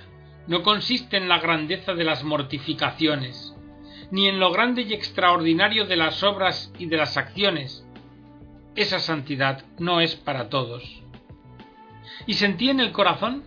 no 0.47 0.63
consiste 0.63 1.17
en 1.17 1.29
la 1.29 1.39
grandeza 1.39 1.93
de 1.93 2.03
las 2.03 2.23
mortificaciones, 2.23 3.54
ni 4.11 4.27
en 4.27 4.39
lo 4.39 4.51
grande 4.51 4.83
y 4.83 4.93
extraordinario 4.93 5.85
de 5.85 5.95
las 5.95 6.23
obras 6.23 6.73
y 6.77 6.85
de 6.85 6.97
las 6.97 7.17
acciones. 7.17 7.85
Esa 8.75 8.99
santidad 8.99 9.63
no 9.79 10.01
es 10.01 10.15
para 10.15 10.49
todos. 10.49 10.83
Y 12.27 12.33
sentí 12.33 12.69
en 12.69 12.79
el 12.79 12.91
corazón 12.91 13.43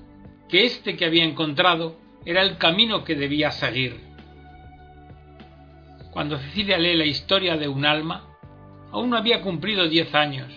que 0.48 0.64
este 0.64 0.96
que 0.96 1.04
había 1.04 1.24
encontrado 1.24 1.96
era 2.24 2.42
el 2.42 2.58
camino 2.58 3.04
que 3.04 3.14
debía 3.14 3.50
seguir. 3.50 4.00
Cuando 6.10 6.38
Cecilia 6.38 6.78
lee 6.78 6.96
la 6.96 7.04
historia 7.04 7.56
de 7.56 7.68
un 7.68 7.84
alma, 7.84 8.28
aún 8.90 9.10
no 9.10 9.16
había 9.16 9.42
cumplido 9.42 9.88
diez 9.88 10.14
años, 10.14 10.52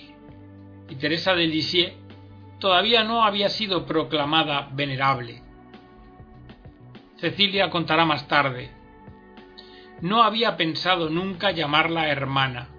y 0.89 0.96
Teresa 0.96 1.36
de 1.36 1.48
Lisieux 1.48 1.93
todavía 2.60 3.03
no 3.03 3.24
había 3.24 3.50
sido 3.50 3.86
proclamada 3.86 4.70
venerable. 4.72 5.41
Cecilia 7.17 7.70
contará 7.70 8.05
más 8.05 8.27
tarde. 8.27 8.72
No 10.01 10.24
había 10.24 10.58
pensado 10.58 11.10
nunca 11.10 11.51
llamarla 11.51 12.10
hermana, 12.10 12.70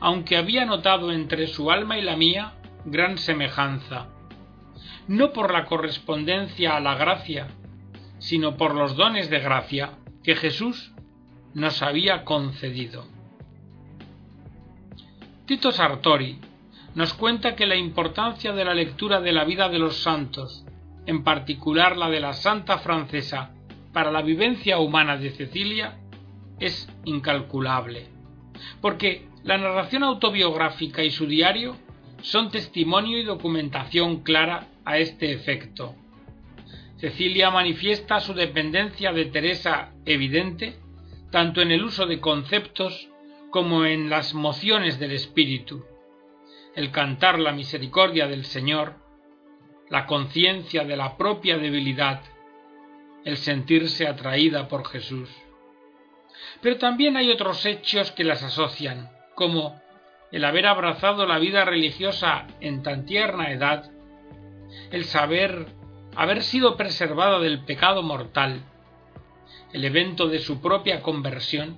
aunque 0.00 0.36
había 0.36 0.64
notado 0.64 1.12
entre 1.12 1.46
su 1.48 1.70
alma 1.70 1.98
y 1.98 2.02
la 2.02 2.16
mía 2.16 2.54
gran 2.84 3.18
semejanza, 3.18 4.08
no 5.08 5.32
por 5.32 5.52
la 5.52 5.64
correspondencia 5.64 6.76
a 6.76 6.80
la 6.80 6.94
gracia, 6.94 7.48
sino 8.18 8.56
por 8.56 8.74
los 8.74 8.96
dones 8.96 9.28
de 9.28 9.40
gracia 9.40 9.92
que 10.22 10.36
Jesús 10.36 10.92
nos 11.54 11.82
había 11.82 12.24
concedido. 12.24 13.06
Tito 15.46 15.72
Sartori 15.72 16.38
nos 16.94 17.14
cuenta 17.14 17.54
que 17.54 17.66
la 17.66 17.76
importancia 17.76 18.52
de 18.52 18.64
la 18.64 18.74
lectura 18.74 19.20
de 19.20 19.32
la 19.32 19.44
vida 19.44 19.68
de 19.68 19.78
los 19.78 20.02
santos, 20.02 20.64
en 21.06 21.22
particular 21.22 21.96
la 21.96 22.08
de 22.08 22.20
la 22.20 22.32
santa 22.32 22.78
francesa, 22.78 23.50
para 23.92 24.10
la 24.10 24.22
vivencia 24.22 24.78
humana 24.78 25.16
de 25.16 25.30
Cecilia, 25.30 25.98
es 26.60 26.88
incalculable, 27.04 28.08
porque 28.80 29.28
la 29.44 29.58
narración 29.58 30.02
autobiográfica 30.02 31.04
y 31.04 31.10
su 31.10 31.26
diario 31.26 31.76
son 32.22 32.50
testimonio 32.50 33.18
y 33.18 33.24
documentación 33.24 34.22
clara 34.22 34.68
a 34.84 34.98
este 34.98 35.32
efecto. 35.32 35.94
Cecilia 36.96 37.50
manifiesta 37.50 38.20
su 38.20 38.32
dependencia 38.32 39.12
de 39.12 39.26
Teresa 39.26 39.92
evidente 40.06 40.76
tanto 41.30 41.60
en 41.60 41.70
el 41.70 41.84
uso 41.84 42.06
de 42.06 42.20
conceptos 42.20 43.08
como 43.50 43.84
en 43.84 44.10
las 44.10 44.34
mociones 44.34 44.98
del 44.98 45.12
espíritu, 45.12 45.84
el 46.74 46.90
cantar 46.90 47.38
la 47.38 47.52
misericordia 47.52 48.26
del 48.26 48.44
Señor, 48.44 48.94
la 49.90 50.06
conciencia 50.06 50.84
de 50.84 50.96
la 50.96 51.16
propia 51.16 51.58
debilidad, 51.58 52.22
el 53.24 53.36
sentirse 53.36 54.06
atraída 54.06 54.68
por 54.68 54.86
Jesús. 54.86 55.28
Pero 56.62 56.78
también 56.78 57.16
hay 57.16 57.30
otros 57.30 57.64
hechos 57.66 58.12
que 58.12 58.24
las 58.24 58.42
asocian, 58.42 59.10
como 59.34 59.80
el 60.32 60.44
haber 60.44 60.66
abrazado 60.66 61.26
la 61.26 61.38
vida 61.38 61.64
religiosa 61.64 62.46
en 62.60 62.82
tan 62.82 63.06
tierna 63.06 63.52
edad, 63.52 63.90
el 64.90 65.04
saber 65.04 65.66
haber 66.16 66.42
sido 66.42 66.76
preservada 66.76 67.38
del 67.38 67.64
pecado 67.64 68.02
mortal, 68.02 68.62
el 69.72 69.84
evento 69.84 70.28
de 70.28 70.38
su 70.38 70.60
propia 70.60 71.02
conversión, 71.02 71.76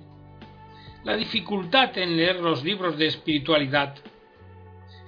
la 1.03 1.15
dificultad 1.15 1.97
en 1.97 2.17
leer 2.17 2.39
los 2.39 2.63
libros 2.63 2.97
de 2.97 3.07
espiritualidad, 3.07 3.95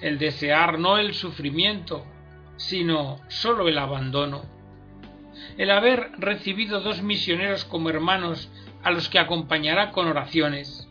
el 0.02 0.18
desear 0.18 0.80
no 0.80 0.98
el 0.98 1.14
sufrimiento, 1.14 2.06
sino 2.58 3.20
sólo 3.28 3.68
el 3.68 3.78
abandono, 3.78 4.44
el 5.58 5.72
haber 5.72 6.12
recibido 6.18 6.82
dos 6.82 7.02
misioneros 7.02 7.66
como 7.66 7.90
hermanos 7.90 8.50
a 8.84 8.92
los 8.92 9.10
que 9.10 9.20
acompañará 9.20 9.92
con 9.92 10.08
oraciones, 10.08 10.90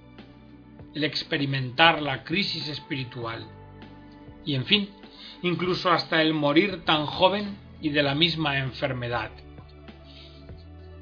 el 0.95 1.05
experimentar 1.05 2.03
la 2.03 2.25
crisis 2.25 2.69
espiritual, 2.69 3.47
y 4.45 4.55
en 4.55 4.65
fin, 4.65 4.91
incluso 5.43 5.91
hasta 5.91 6.23
el 6.23 6.35
morir 6.35 6.85
tan 6.85 7.07
joven 7.07 7.57
y 7.81 7.91
de 7.91 8.03
la 8.03 8.15
misma 8.15 8.59
enfermedad. 8.59 9.31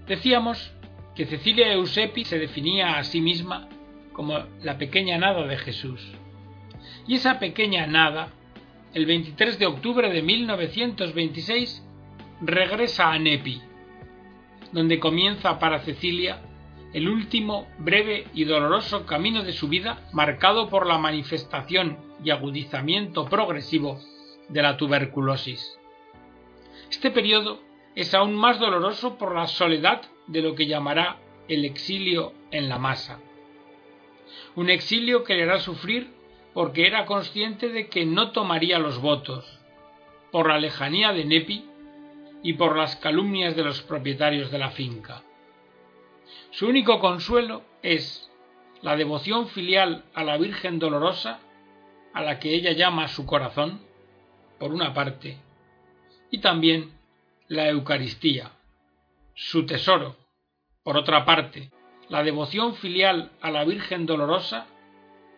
Decíamos 0.07 0.73
que 1.15 1.27
Cecilia 1.27 1.73
Eusepi 1.73 2.25
se 2.25 2.39
definía 2.39 2.99
a 2.99 3.05
sí 3.05 3.21
misma 3.21 3.69
como 4.13 4.39
la 4.63 4.79
pequeña 4.79 5.19
nada 5.19 5.47
de 5.47 5.57
Jesús. 5.59 6.13
Y 7.07 7.17
esa 7.17 7.39
pequeña 7.39 7.87
nada, 7.87 8.31
el 8.95 9.07
23 9.07 9.59
de 9.59 9.67
octubre 9.67 10.11
de 10.11 10.23
1926, 10.23 11.85
regresa 12.41 13.13
a 13.13 13.19
Nepi, 13.19 13.61
donde 14.73 14.99
comienza 14.99 15.59
para 15.59 15.81
Cecilia 15.81 16.41
el 16.93 17.09
último 17.09 17.69
breve 17.79 18.27
y 18.35 18.45
doloroso 18.45 19.05
camino 19.05 19.43
de 19.43 19.53
su 19.53 19.69
vida 19.69 20.09
marcado 20.13 20.71
por 20.71 20.87
la 20.87 20.99
manifestación 20.99 21.99
y 22.25 22.31
agudizamiento 22.31 23.27
progresivo 23.27 24.01
de 24.49 24.63
la 24.63 24.77
tuberculosis. 24.77 25.79
Este 26.91 27.11
periodo 27.11 27.61
es 27.95 28.15
aún 28.15 28.35
más 28.35 28.59
doloroso 28.59 29.19
por 29.19 29.35
la 29.35 29.47
soledad 29.47 30.03
de 30.27 30.41
lo 30.41 30.55
que 30.55 30.67
llamará 30.67 31.19
el 31.49 31.65
exilio 31.65 32.33
en 32.51 32.69
la 32.69 32.79
masa. 32.79 33.21
Un 34.55 34.71
exilio 34.71 35.25
que 35.25 35.35
le 35.35 35.43
hará 35.45 35.61
sufrir 35.61 36.11
porque 36.55 36.87
era 36.87 37.07
consciente 37.07 37.69
de 37.69 37.89
que 37.89 38.07
no 38.07 38.33
tomaría 38.33 38.79
los 38.79 39.01
votos, 39.01 39.61
por 40.33 40.49
la 40.49 40.59
lejanía 40.59 41.13
de 41.13 41.25
Nepi 41.25 41.65
y 42.43 42.55
por 42.55 42.77
las 42.77 42.97
calumnias 42.97 43.55
de 43.55 43.65
los 43.65 43.83
propietarios 43.83 44.51
de 44.51 44.59
la 44.59 44.71
finca. 44.71 45.23
Su 46.51 46.67
único 46.67 47.01
consuelo 47.01 47.63
es 47.83 48.31
la 48.83 48.97
devoción 48.97 49.49
filial 49.49 50.05
a 50.15 50.25
la 50.25 50.37
Virgen 50.39 50.79
Dolorosa, 50.79 51.41
a 52.15 52.23
la 52.23 52.39
que 52.39 52.55
ella 52.55 52.73
llama 52.73 53.09
su 53.09 53.27
corazón, 53.27 53.81
por 54.59 54.73
una 54.73 54.95
parte, 54.95 55.39
y 56.31 56.39
también 56.41 56.93
la 57.49 57.69
Eucaristía, 57.69 58.53
su 59.35 59.67
tesoro, 59.67 60.17
por 60.83 60.97
otra 60.97 61.25
parte, 61.25 61.71
la 62.09 62.23
devoción 62.23 62.75
filial 62.75 63.31
a 63.41 63.51
la 63.51 63.65
Virgen 63.65 64.07
Dolorosa, 64.07 64.67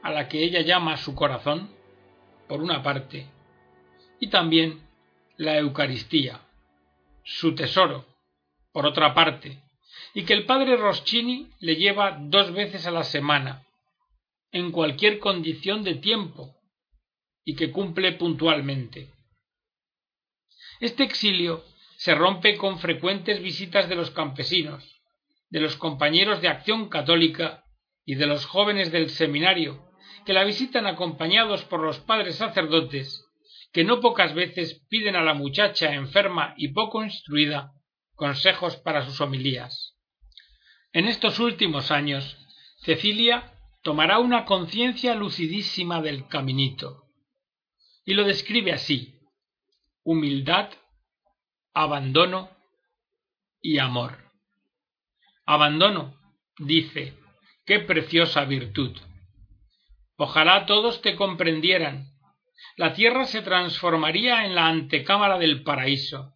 a 0.02 0.11
la 0.11 0.28
que 0.28 0.42
ella 0.42 0.62
llama 0.62 0.97
su 0.97 1.14
corazón, 1.14 1.70
por 2.49 2.62
una 2.62 2.82
parte, 2.82 3.26
y 4.18 4.28
también 4.28 4.80
la 5.37 5.59
Eucaristía, 5.59 6.40
su 7.23 7.54
tesoro, 7.54 8.06
por 8.73 8.87
otra 8.87 9.14
parte, 9.14 9.59
y 10.14 10.25
que 10.25 10.33
el 10.35 10.47
padre 10.47 10.76
Roschini 10.76 11.50
le 11.61 11.76
lleva 11.76 12.19
dos 12.21 12.52
veces 12.52 12.87
a 12.87 12.90
la 12.90 13.05
semana, 13.05 13.67
en 14.52 14.73
cualquier 14.73 15.19
condición 15.19 15.85
de 15.85 15.95
tiempo, 15.95 16.57
y 17.45 17.55
que 17.55 17.71
cumple 17.71 18.12
puntualmente. 18.12 19.09
Este 20.81 21.05
exilio 21.05 21.64
se 21.97 22.14
rompe 22.14 22.57
con 22.57 22.79
frecuentes 22.79 23.40
visitas 23.43 23.88
de 23.88 23.97
los 23.97 24.11
campesinos, 24.11 25.00
de 25.50 25.61
los 25.61 25.76
compañeros 25.76 26.40
de 26.40 26.49
acción 26.49 26.88
católica 26.88 27.64
y 28.05 28.14
de 28.14 28.26
los 28.26 28.47
jóvenes 28.47 28.90
del 28.90 29.11
seminario, 29.11 29.90
que 30.25 30.33
la 30.33 30.45
visitan 30.45 30.87
acompañados 30.87 31.64
por 31.64 31.81
los 31.81 31.99
padres 31.99 32.37
sacerdotes, 32.37 33.26
que 33.73 33.85
no 33.85 34.00
pocas 34.00 34.35
veces 34.35 34.85
piden 34.88 35.17
a 35.17 35.23
la 35.23 35.35
muchacha 35.35 35.95
enferma 35.95 36.55
y 36.57 36.69
poco 36.69 37.05
instruida 37.05 37.73
consejos 38.14 38.76
para 38.76 39.05
sus 39.05 39.21
homilías. 39.21 40.00
En 40.92 41.06
estos 41.06 41.38
últimos 41.38 41.90
años, 41.90 42.37
Cecilia 42.78 43.52
tomará 43.82 44.18
una 44.18 44.44
conciencia 44.44 45.14
lucidísima 45.14 46.02
del 46.02 46.26
caminito, 46.26 47.04
y 48.04 48.14
lo 48.14 48.25
describe 48.25 48.73
así 48.73 49.16
humildad, 50.02 50.70
abandono 51.75 52.50
y 53.61 53.78
amor. 53.78 54.18
Abandono, 55.47 56.16
dice, 56.59 57.14
qué 57.66 57.80
preciosa 57.80 58.44
virtud. 58.44 58.97
Ojalá 60.16 60.66
todos 60.66 61.00
te 61.02 61.16
comprendieran. 61.16 62.09
La 62.76 62.92
tierra 62.92 63.25
se 63.26 63.42
transformaría 63.42 64.44
en 64.44 64.54
la 64.54 64.66
antecámara 64.66 65.38
del 65.38 65.62
paraíso. 65.62 66.35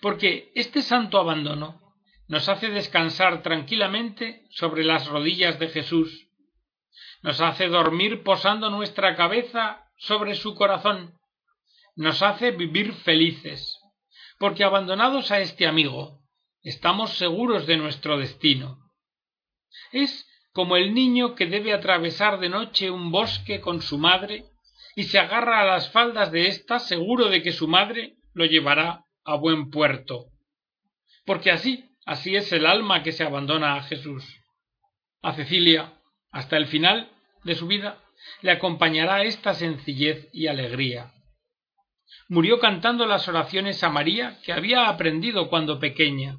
Porque 0.00 0.52
este 0.54 0.82
santo 0.82 1.18
abandono 1.18 1.89
nos 2.30 2.48
hace 2.48 2.70
descansar 2.70 3.42
tranquilamente 3.42 4.46
sobre 4.50 4.84
las 4.84 5.08
rodillas 5.08 5.58
de 5.58 5.66
Jesús, 5.68 6.28
nos 7.22 7.40
hace 7.40 7.66
dormir 7.66 8.22
posando 8.22 8.70
nuestra 8.70 9.16
cabeza 9.16 9.84
sobre 9.98 10.36
su 10.36 10.54
corazón, 10.54 11.18
nos 11.96 12.22
hace 12.22 12.52
vivir 12.52 12.92
felices, 12.92 13.76
porque 14.38 14.62
abandonados 14.62 15.32
a 15.32 15.40
este 15.40 15.66
amigo, 15.66 16.20
estamos 16.62 17.14
seguros 17.14 17.66
de 17.66 17.78
nuestro 17.78 18.16
destino. 18.16 18.78
Es 19.90 20.24
como 20.52 20.76
el 20.76 20.94
niño 20.94 21.34
que 21.34 21.46
debe 21.46 21.72
atravesar 21.72 22.38
de 22.38 22.48
noche 22.48 22.92
un 22.92 23.10
bosque 23.10 23.60
con 23.60 23.82
su 23.82 23.98
madre 23.98 24.44
y 24.94 25.02
se 25.02 25.18
agarra 25.18 25.62
a 25.62 25.66
las 25.66 25.90
faldas 25.90 26.30
de 26.30 26.46
ésta 26.46 26.78
seguro 26.78 27.28
de 27.28 27.42
que 27.42 27.50
su 27.50 27.66
madre 27.66 28.14
lo 28.34 28.44
llevará 28.44 29.04
a 29.24 29.34
buen 29.34 29.70
puerto. 29.70 30.26
Porque 31.26 31.50
así 31.50 31.89
Así 32.10 32.34
es 32.34 32.50
el 32.52 32.66
alma 32.66 33.04
que 33.04 33.12
se 33.12 33.22
abandona 33.22 33.76
a 33.76 33.84
Jesús. 33.84 34.24
A 35.22 35.32
Cecilia, 35.34 35.92
hasta 36.32 36.56
el 36.56 36.66
final 36.66 37.08
de 37.44 37.54
su 37.54 37.68
vida, 37.68 38.02
le 38.42 38.50
acompañará 38.50 39.22
esta 39.22 39.54
sencillez 39.54 40.28
y 40.32 40.48
alegría. 40.48 41.12
Murió 42.28 42.58
cantando 42.58 43.06
las 43.06 43.28
oraciones 43.28 43.84
a 43.84 43.90
María 43.90 44.40
que 44.42 44.52
había 44.52 44.88
aprendido 44.88 45.48
cuando 45.48 45.78
pequeña. 45.78 46.38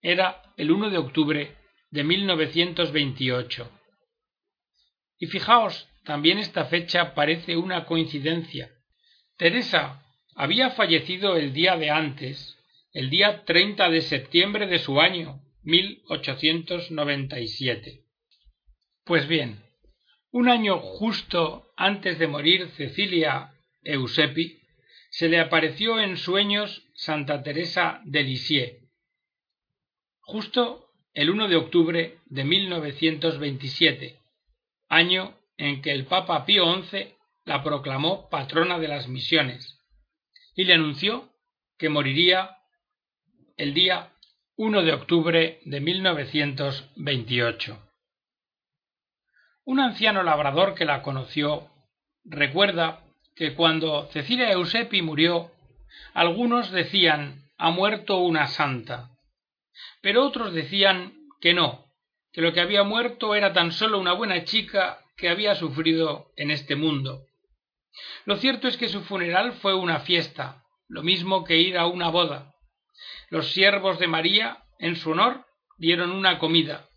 Era 0.00 0.42
el 0.56 0.70
1 0.70 0.90
de 0.90 0.98
octubre 0.98 1.56
de 1.90 2.04
1928. 2.04 3.72
Y 5.18 5.26
fijaos, 5.26 5.88
también 6.04 6.38
esta 6.38 6.66
fecha 6.66 7.14
parece 7.14 7.56
una 7.56 7.84
coincidencia. 7.84 8.70
Teresa 9.38 10.04
había 10.36 10.70
fallecido 10.70 11.34
el 11.34 11.52
día 11.52 11.76
de 11.76 11.90
antes 11.90 12.57
el 12.98 13.08
día 13.10 13.44
30 13.44 13.90
de 13.90 14.00
septiembre 14.02 14.66
de 14.66 14.80
su 14.80 15.00
año 15.00 15.40
1897. 15.62 18.02
Pues 19.04 19.28
bien, 19.28 19.62
un 20.32 20.48
año 20.48 20.80
justo 20.80 21.70
antes 21.76 22.18
de 22.18 22.26
morir 22.26 22.70
Cecilia 22.70 23.52
Eusepi, 23.84 24.58
se 25.10 25.28
le 25.28 25.38
apareció 25.38 26.00
en 26.00 26.16
sueños 26.16 26.88
Santa 26.92 27.44
Teresa 27.44 28.00
de 28.04 28.24
Lisieux, 28.24 28.82
justo 30.18 30.90
el 31.14 31.30
1 31.30 31.46
de 31.46 31.54
octubre 31.54 32.18
de 32.26 32.42
1927, 32.42 34.18
año 34.88 35.38
en 35.56 35.82
que 35.82 35.92
el 35.92 36.04
Papa 36.06 36.44
Pío 36.44 36.64
XI 36.82 37.14
la 37.44 37.62
proclamó 37.62 38.28
patrona 38.28 38.80
de 38.80 38.88
las 38.88 39.06
misiones, 39.06 39.78
y 40.56 40.64
le 40.64 40.74
anunció 40.74 41.32
que 41.78 41.90
moriría 41.90 42.57
el 43.58 43.74
día 43.74 44.14
1 44.56 44.82
de 44.82 44.92
octubre 44.92 45.58
de 45.64 45.80
1928. 45.80 47.82
Un 49.64 49.80
anciano 49.80 50.22
labrador 50.22 50.76
que 50.76 50.84
la 50.84 51.02
conoció 51.02 51.68
recuerda 52.24 53.02
que 53.34 53.56
cuando 53.56 54.06
Cecilia 54.12 54.52
Eusepi 54.52 55.02
murió, 55.02 55.50
algunos 56.14 56.70
decían 56.70 57.48
ha 57.58 57.72
muerto 57.72 58.18
una 58.18 58.46
santa, 58.46 59.10
pero 60.02 60.24
otros 60.24 60.54
decían 60.54 61.14
que 61.40 61.52
no, 61.52 61.84
que 62.32 62.42
lo 62.42 62.52
que 62.52 62.60
había 62.60 62.84
muerto 62.84 63.34
era 63.34 63.52
tan 63.52 63.72
solo 63.72 63.98
una 63.98 64.12
buena 64.12 64.44
chica 64.44 65.00
que 65.16 65.30
había 65.30 65.56
sufrido 65.56 66.30
en 66.36 66.52
este 66.52 66.76
mundo. 66.76 67.24
Lo 68.24 68.36
cierto 68.36 68.68
es 68.68 68.76
que 68.76 68.88
su 68.88 69.02
funeral 69.02 69.54
fue 69.54 69.74
una 69.74 69.98
fiesta, 69.98 70.62
lo 70.86 71.02
mismo 71.02 71.42
que 71.42 71.56
ir 71.56 71.76
a 71.76 71.88
una 71.88 72.08
boda, 72.08 72.54
los 73.30 73.52
siervos 73.52 73.98
de 73.98 74.08
María, 74.08 74.64
en 74.78 74.96
su 74.96 75.10
honor, 75.10 75.46
dieron 75.78 76.10
una 76.10 76.38
comida, 76.38 76.88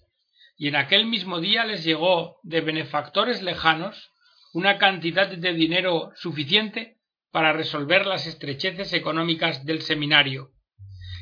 y 0.58 0.68
en 0.68 0.76
aquel 0.76 1.06
mismo 1.06 1.40
día 1.40 1.66
les 1.66 1.84
llegó 1.84 2.38
de 2.44 2.62
benefactores 2.62 3.42
lejanos 3.42 4.12
una 4.54 4.78
cantidad 4.78 5.28
de 5.28 5.54
dinero 5.54 6.12
suficiente 6.16 6.98
para 7.32 7.54
resolver 7.54 8.06
las 8.06 8.28
estrecheces 8.28 8.94
económicas 8.94 9.66
del 9.66 9.82
seminario, 9.82 10.52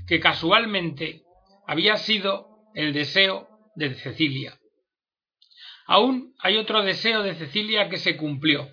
que 0.07 0.19
casualmente 0.19 1.23
había 1.67 1.97
sido 1.97 2.47
el 2.73 2.93
deseo 2.93 3.47
de 3.75 3.93
Cecilia. 3.95 4.59
Aún 5.85 6.33
hay 6.39 6.57
otro 6.57 6.83
deseo 6.83 7.23
de 7.23 7.35
Cecilia 7.35 7.89
que 7.89 7.97
se 7.97 8.17
cumplió. 8.17 8.67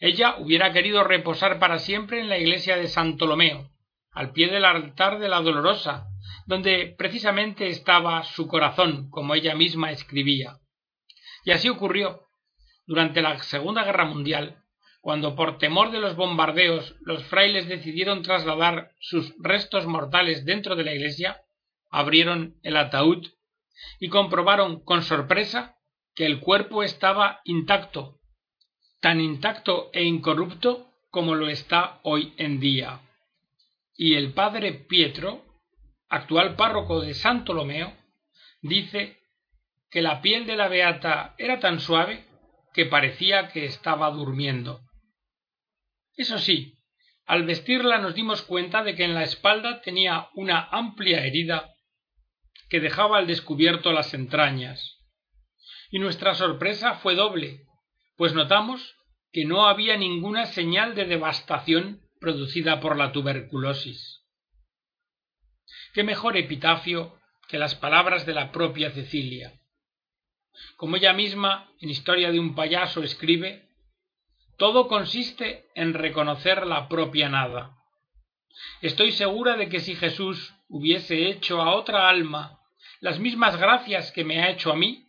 Ella 0.00 0.36
hubiera 0.38 0.72
querido 0.72 1.04
reposar 1.04 1.58
para 1.58 1.78
siempre 1.78 2.20
en 2.20 2.28
la 2.28 2.38
iglesia 2.38 2.76
de 2.76 2.88
San 2.88 3.16
Ptolomeo, 3.16 3.70
al 4.12 4.32
pie 4.32 4.48
del 4.48 4.64
altar 4.64 5.18
de 5.18 5.28
la 5.28 5.40
Dolorosa, 5.40 6.06
donde 6.46 6.94
precisamente 6.98 7.68
estaba 7.68 8.22
su 8.24 8.48
corazón, 8.48 9.08
como 9.10 9.34
ella 9.34 9.54
misma 9.54 9.92
escribía. 9.92 10.58
Y 11.44 11.52
así 11.52 11.68
ocurrió. 11.68 12.26
Durante 12.86 13.22
la 13.22 13.38
Segunda 13.38 13.84
Guerra 13.84 14.04
Mundial, 14.04 14.64
cuando 15.00 15.36
por 15.36 15.58
temor 15.58 15.92
de 15.92 16.00
los 16.00 16.16
bombardeos 16.16 16.96
los 17.02 17.24
frailes 17.24 17.68
decidieron 17.68 18.22
trasladar 18.22 18.92
sus 18.98 19.32
restos 19.38 19.86
mortales 19.86 20.44
dentro 20.44 20.74
de 20.74 20.84
la 20.84 20.92
iglesia, 20.92 21.40
abrieron 21.88 22.56
el 22.62 22.76
ataúd 22.76 23.28
y 24.00 24.08
comprobaron 24.08 24.84
con 24.84 25.02
sorpresa 25.02 25.76
que 26.14 26.26
el 26.26 26.40
cuerpo 26.40 26.82
estaba 26.82 27.40
intacto, 27.44 28.18
tan 29.00 29.20
intacto 29.20 29.90
e 29.92 30.02
incorrupto 30.02 30.88
como 31.10 31.36
lo 31.36 31.48
está 31.48 32.00
hoy 32.02 32.34
en 32.36 32.58
día 32.60 33.00
Y 34.02 34.14
el 34.14 34.32
padre 34.32 34.72
Pietro, 34.72 35.44
actual 36.08 36.56
párroco 36.56 37.02
de 37.02 37.12
San 37.12 37.44
Tolomeo, 37.44 37.94
dice 38.62 39.18
que 39.90 40.00
la 40.00 40.22
piel 40.22 40.46
de 40.46 40.56
la 40.56 40.68
beata 40.68 41.34
era 41.36 41.60
tan 41.60 41.80
suave 41.80 42.24
que 42.72 42.86
parecía 42.86 43.48
que 43.48 43.66
estaba 43.66 44.10
durmiendo. 44.10 44.80
Eso 46.16 46.38
sí, 46.38 46.78
al 47.26 47.44
vestirla 47.44 47.98
nos 47.98 48.14
dimos 48.14 48.40
cuenta 48.40 48.82
de 48.82 48.94
que 48.94 49.04
en 49.04 49.12
la 49.12 49.22
espalda 49.22 49.82
tenía 49.82 50.30
una 50.32 50.62
amplia 50.70 51.26
herida 51.26 51.74
que 52.70 52.80
dejaba 52.80 53.18
al 53.18 53.26
descubierto 53.26 53.92
las 53.92 54.14
entrañas. 54.14 54.96
Y 55.90 55.98
nuestra 55.98 56.34
sorpresa 56.34 56.94
fue 56.94 57.16
doble, 57.16 57.66
pues 58.16 58.32
notamos 58.32 58.96
que 59.30 59.44
no 59.44 59.66
había 59.66 59.98
ninguna 59.98 60.46
señal 60.46 60.94
de 60.94 61.04
devastación 61.04 62.00
producida 62.20 62.80
por 62.80 62.96
la 62.96 63.12
tuberculosis. 63.12 64.22
Qué 65.94 66.04
mejor 66.04 66.36
epitafio 66.36 67.18
que 67.48 67.58
las 67.58 67.74
palabras 67.74 68.26
de 68.26 68.34
la 68.34 68.52
propia 68.52 68.90
Cecilia. 68.92 69.58
Como 70.76 70.96
ella 70.96 71.12
misma, 71.12 71.72
en 71.80 71.90
Historia 71.90 72.30
de 72.30 72.38
un 72.38 72.54
payaso, 72.54 73.02
escribe, 73.02 73.68
todo 74.56 74.86
consiste 74.86 75.66
en 75.74 75.94
reconocer 75.94 76.66
la 76.66 76.88
propia 76.88 77.28
nada. 77.28 77.76
Estoy 78.82 79.12
segura 79.12 79.56
de 79.56 79.68
que 79.68 79.80
si 79.80 79.96
Jesús 79.96 80.54
hubiese 80.68 81.28
hecho 81.28 81.62
a 81.62 81.74
otra 81.74 82.08
alma 82.08 82.60
las 83.00 83.18
mismas 83.18 83.56
gracias 83.56 84.12
que 84.12 84.24
me 84.24 84.42
ha 84.42 84.50
hecho 84.50 84.70
a 84.70 84.76
mí, 84.76 85.08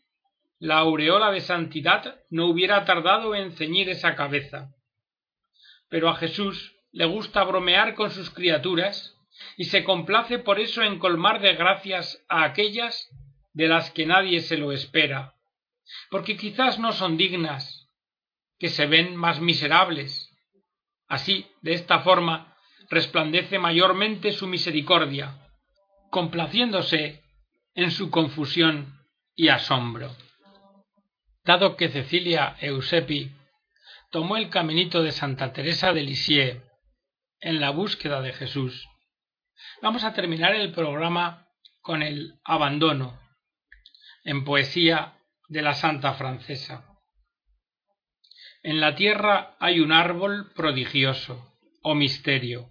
la 0.60 0.78
aureola 0.78 1.32
de 1.32 1.42
santidad 1.42 2.22
no 2.30 2.46
hubiera 2.46 2.86
tardado 2.86 3.36
en 3.36 3.52
ceñir 3.52 3.90
esa 3.90 4.16
cabeza. 4.16 4.74
Pero 5.90 6.08
a 6.08 6.16
Jesús 6.16 6.74
le 6.92 7.06
gusta 7.06 7.44
bromear 7.44 7.96
con 7.96 8.12
sus 8.12 8.30
criaturas 8.30 9.16
y 9.58 9.66
se 9.66 9.84
complace 9.84 10.40
por 10.40 10.60
eso 10.60 10.84
en 10.84 11.00
colmar 11.00 11.42
de 11.42 11.54
gracias 11.56 12.24
a 12.28 12.44
aquellas 12.44 13.10
de 13.54 13.68
las 13.68 13.92
que 13.92 14.06
nadie 14.06 14.42
se 14.42 14.58
lo 14.58 14.72
espera, 14.72 15.36
porque 16.10 16.38
quizás 16.38 16.80
no 16.80 16.92
son 16.92 17.18
dignas, 17.18 17.88
que 18.60 18.70
se 18.70 18.86
ven 18.86 19.16
más 19.16 19.40
miserables. 19.40 20.30
Así, 21.08 21.48
de 21.62 21.74
esta 21.74 22.00
forma, 22.00 22.56
resplandece 22.90 23.58
mayormente 23.58 24.32
su 24.32 24.48
misericordia, 24.48 25.50
complaciéndose 26.10 27.24
en 27.74 27.92
su 27.92 28.12
confusión 28.12 29.00
y 29.36 29.48
asombro. 29.48 30.16
Dado 31.44 31.76
que 31.76 31.90
Cecilia 31.90 32.56
Eusepi 32.60 33.32
tomó 34.12 34.38
el 34.38 34.50
caminito 34.50 35.02
de 35.02 35.12
Santa 35.12 35.54
Teresa 35.54 35.94
de 35.94 36.04
Lisieux 36.04 36.62
en 37.42 37.60
la 37.60 37.72
búsqueda 37.72 38.22
de 38.22 38.34
Jesús, 38.34 38.88
vamos 39.82 40.04
a 40.04 40.14
terminar 40.14 40.56
el 40.56 40.72
programa 40.72 41.48
con 41.82 42.04
el 42.04 42.40
abandono 42.44 43.20
en 44.24 44.44
poesía 44.46 45.18
de 45.50 45.62
la 45.62 45.74
Santa 45.74 46.14
Francesa. 46.14 46.86
En 48.64 48.80
la 48.80 48.96
tierra 48.96 49.56
hay 49.60 49.80
un 49.80 49.92
árbol 49.92 50.52
prodigioso, 50.54 51.52
o 51.82 51.96
misterio. 51.96 52.70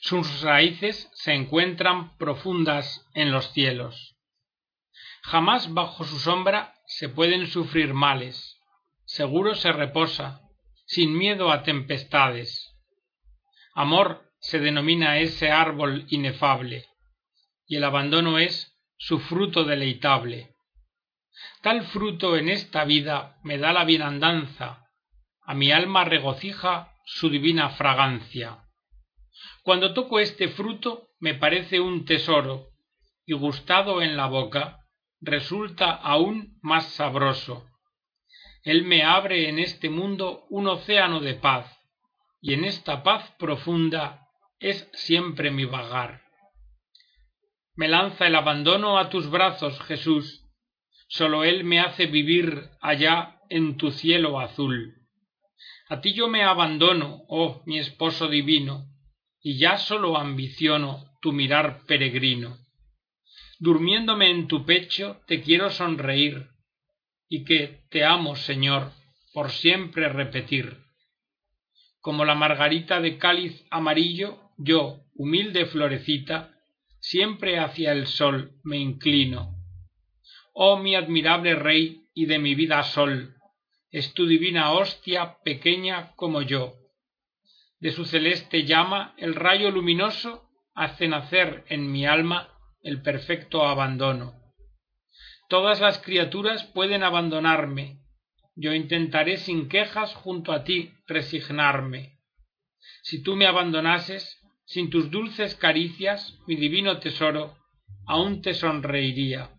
Sus 0.00 0.42
raíces 0.42 1.10
se 1.14 1.32
encuentran 1.32 2.16
profundas 2.18 3.08
en 3.14 3.32
los 3.32 3.52
cielos. 3.52 4.16
Jamás 5.22 5.72
bajo 5.72 6.04
su 6.04 6.18
sombra 6.18 6.74
se 6.86 7.08
pueden 7.08 7.46
sufrir 7.46 7.94
males. 7.94 8.60
Seguro 9.06 9.54
se 9.54 9.72
reposa, 9.72 10.42
sin 10.84 11.16
miedo 11.16 11.50
a 11.50 11.62
tempestades. 11.62 12.75
Amor 13.78 14.32
se 14.40 14.58
denomina 14.58 15.18
ese 15.18 15.50
árbol 15.50 16.06
inefable, 16.08 16.86
y 17.66 17.76
el 17.76 17.84
abandono 17.84 18.38
es 18.38 18.74
su 18.96 19.18
fruto 19.18 19.64
deleitable. 19.64 20.54
Tal 21.60 21.86
fruto 21.88 22.38
en 22.38 22.48
esta 22.48 22.86
vida 22.86 23.36
me 23.42 23.58
da 23.58 23.74
la 23.74 23.84
bienandanza, 23.84 24.86
a 25.42 25.52
mi 25.52 25.72
alma 25.72 26.06
regocija 26.06 26.94
su 27.04 27.28
divina 27.28 27.68
fragancia. 27.68 28.64
Cuando 29.62 29.92
toco 29.92 30.20
este 30.20 30.48
fruto 30.48 31.10
me 31.20 31.34
parece 31.34 31.78
un 31.78 32.06
tesoro, 32.06 32.70
y 33.26 33.34
gustado 33.34 34.00
en 34.00 34.16
la 34.16 34.26
boca, 34.26 34.86
resulta 35.20 35.90
aún 35.90 36.58
más 36.62 36.86
sabroso. 36.94 37.68
Él 38.62 38.84
me 38.84 39.02
abre 39.02 39.50
en 39.50 39.58
este 39.58 39.90
mundo 39.90 40.46
un 40.48 40.66
océano 40.66 41.20
de 41.20 41.34
paz, 41.34 41.75
y 42.40 42.54
en 42.54 42.64
esta 42.64 43.02
paz 43.02 43.32
profunda 43.38 44.28
es 44.58 44.88
siempre 44.94 45.50
mi 45.50 45.64
vagar. 45.64 46.22
Me 47.74 47.88
lanza 47.88 48.26
el 48.26 48.34
abandono 48.34 48.98
a 48.98 49.10
tus 49.10 49.30
brazos, 49.30 49.78
Jesús, 49.82 50.44
sólo 51.08 51.44
Él 51.44 51.64
me 51.64 51.80
hace 51.80 52.06
vivir 52.06 52.70
allá 52.80 53.40
en 53.50 53.76
tu 53.76 53.90
cielo 53.90 54.40
azul. 54.40 54.94
A 55.88 56.00
ti 56.00 56.14
yo 56.14 56.28
me 56.28 56.42
abandono, 56.42 57.22
oh 57.28 57.62
mi 57.66 57.78
esposo 57.78 58.28
divino, 58.28 58.86
y 59.40 59.58
ya 59.58 59.78
sólo 59.78 60.16
ambiciono 60.16 61.16
tu 61.20 61.32
mirar 61.32 61.84
peregrino 61.86 62.58
durmiéndome 63.58 64.30
en 64.30 64.48
tu 64.48 64.64
pecho 64.64 65.22
te 65.26 65.40
quiero 65.40 65.70
sonreír 65.70 66.48
y 67.28 67.44
que 67.44 67.84
te 67.90 68.04
amo 68.04 68.36
señor 68.36 68.92
por 69.32 69.50
siempre 69.50 70.08
repetir 70.08 70.85
como 72.06 72.24
la 72.24 72.36
margarita 72.36 73.00
de 73.00 73.18
cáliz 73.18 73.66
amarillo 73.68 74.38
yo 74.56 75.00
humilde 75.16 75.66
florecita 75.66 76.52
siempre 77.00 77.58
hacia 77.58 77.90
el 77.90 78.06
sol 78.06 78.52
me 78.62 78.76
inclino 78.76 79.56
oh 80.54 80.76
mi 80.76 80.94
admirable 80.94 81.56
rey 81.56 82.04
y 82.14 82.26
de 82.26 82.38
mi 82.38 82.54
vida 82.54 82.84
sol 82.84 83.34
es 83.90 84.14
tu 84.14 84.24
divina 84.24 84.70
hostia 84.70 85.38
pequeña 85.42 86.12
como 86.14 86.42
yo 86.42 86.74
de 87.80 87.90
su 87.90 88.04
celeste 88.04 88.62
llama 88.62 89.16
el 89.16 89.34
rayo 89.34 89.72
luminoso 89.72 90.48
hace 90.76 91.08
nacer 91.08 91.64
en 91.68 91.90
mi 91.90 92.06
alma 92.06 92.50
el 92.82 93.02
perfecto 93.02 93.66
abandono. 93.66 94.34
Todas 95.48 95.80
las 95.80 95.98
criaturas 95.98 96.62
pueden 96.64 97.02
abandonarme. 97.02 97.98
Yo 98.56 98.72
intentaré 98.72 99.36
sin 99.36 99.68
quejas 99.68 100.14
junto 100.14 100.52
a 100.52 100.64
ti 100.64 100.90
resignarme. 101.06 102.18
Si 103.02 103.22
tú 103.22 103.36
me 103.36 103.46
abandonases, 103.46 104.40
sin 104.64 104.88
tus 104.88 105.10
dulces 105.10 105.54
caricias, 105.54 106.38
mi 106.46 106.56
divino 106.56 106.98
tesoro, 106.98 107.58
aún 108.06 108.40
te 108.40 108.54
sonreiría. 108.54 109.50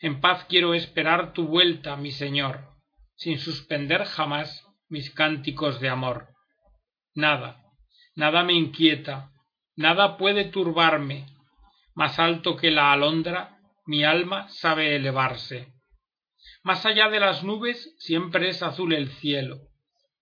En 0.00 0.20
paz 0.20 0.44
quiero 0.48 0.74
esperar 0.74 1.32
tu 1.32 1.46
vuelta, 1.46 1.96
mi 1.96 2.10
Señor, 2.10 2.68
sin 3.14 3.38
suspender 3.38 4.04
jamás 4.04 4.66
mis 4.88 5.10
cánticos 5.10 5.80
de 5.80 5.88
amor. 5.88 6.28
Nada, 7.14 7.62
nada 8.16 8.42
me 8.42 8.54
inquieta, 8.54 9.30
nada 9.76 10.16
puede 10.16 10.46
turbarme, 10.46 11.26
más 11.94 12.18
alto 12.18 12.56
que 12.56 12.70
la 12.70 12.92
alondra, 12.92 13.58
mi 13.86 14.04
alma 14.04 14.48
sabe 14.48 14.96
elevarse. 14.96 15.77
Más 16.68 16.84
allá 16.84 17.08
de 17.08 17.18
las 17.18 17.44
nubes 17.44 17.94
siempre 17.96 18.50
es 18.50 18.62
azul 18.62 18.92
el 18.92 19.08
cielo, 19.08 19.56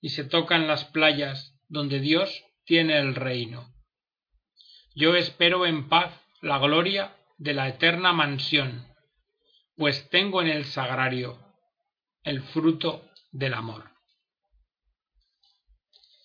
y 0.00 0.10
se 0.10 0.22
tocan 0.22 0.68
las 0.68 0.84
playas 0.84 1.58
donde 1.66 1.98
Dios 1.98 2.44
tiene 2.64 3.00
el 3.00 3.16
reino. 3.16 3.74
Yo 4.94 5.16
espero 5.16 5.66
en 5.66 5.88
paz 5.88 6.14
la 6.40 6.58
gloria 6.58 7.16
de 7.36 7.52
la 7.52 7.66
eterna 7.66 8.12
mansión, 8.12 8.86
pues 9.76 10.08
tengo 10.08 10.40
en 10.40 10.46
el 10.46 10.66
sagrario 10.66 11.36
el 12.22 12.42
fruto 12.42 13.10
del 13.32 13.54
amor. 13.54 13.90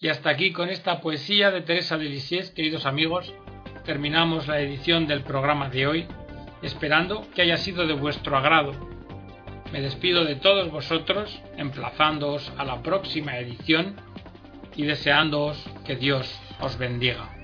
Y 0.02 0.10
hasta 0.10 0.30
aquí 0.30 0.52
con 0.54 0.70
esta 0.70 1.02
poesía 1.02 1.50
de 1.50 1.62
Teresa 1.64 1.98
de 1.98 2.06
Lisieux, 2.06 2.52
queridos 2.52 2.86
amigos, 2.86 3.34
terminamos 3.86 4.48
la 4.48 4.62
edición 4.62 5.08
del 5.08 5.24
programa 5.24 5.72
de 5.72 5.88
hoy, 5.88 6.08
esperando 6.62 7.28
que 7.34 7.42
haya 7.42 7.58
sido 7.58 7.88
de 7.88 7.96
vuestro 7.96 8.38
agrado. 8.38 9.01
Me 9.72 9.82
despido 9.82 10.26
de 10.26 10.36
todos 10.36 10.70
vosotros, 10.70 11.42
emplazándoos 11.58 12.52
a 12.58 12.66
la 12.66 12.82
próxima 12.82 13.38
edición 13.38 13.96
y 14.76 14.84
deseándoos 14.84 15.58
que 15.86 15.96
Dios 15.96 16.30
os 16.60 16.78
bendiga. 16.78 17.41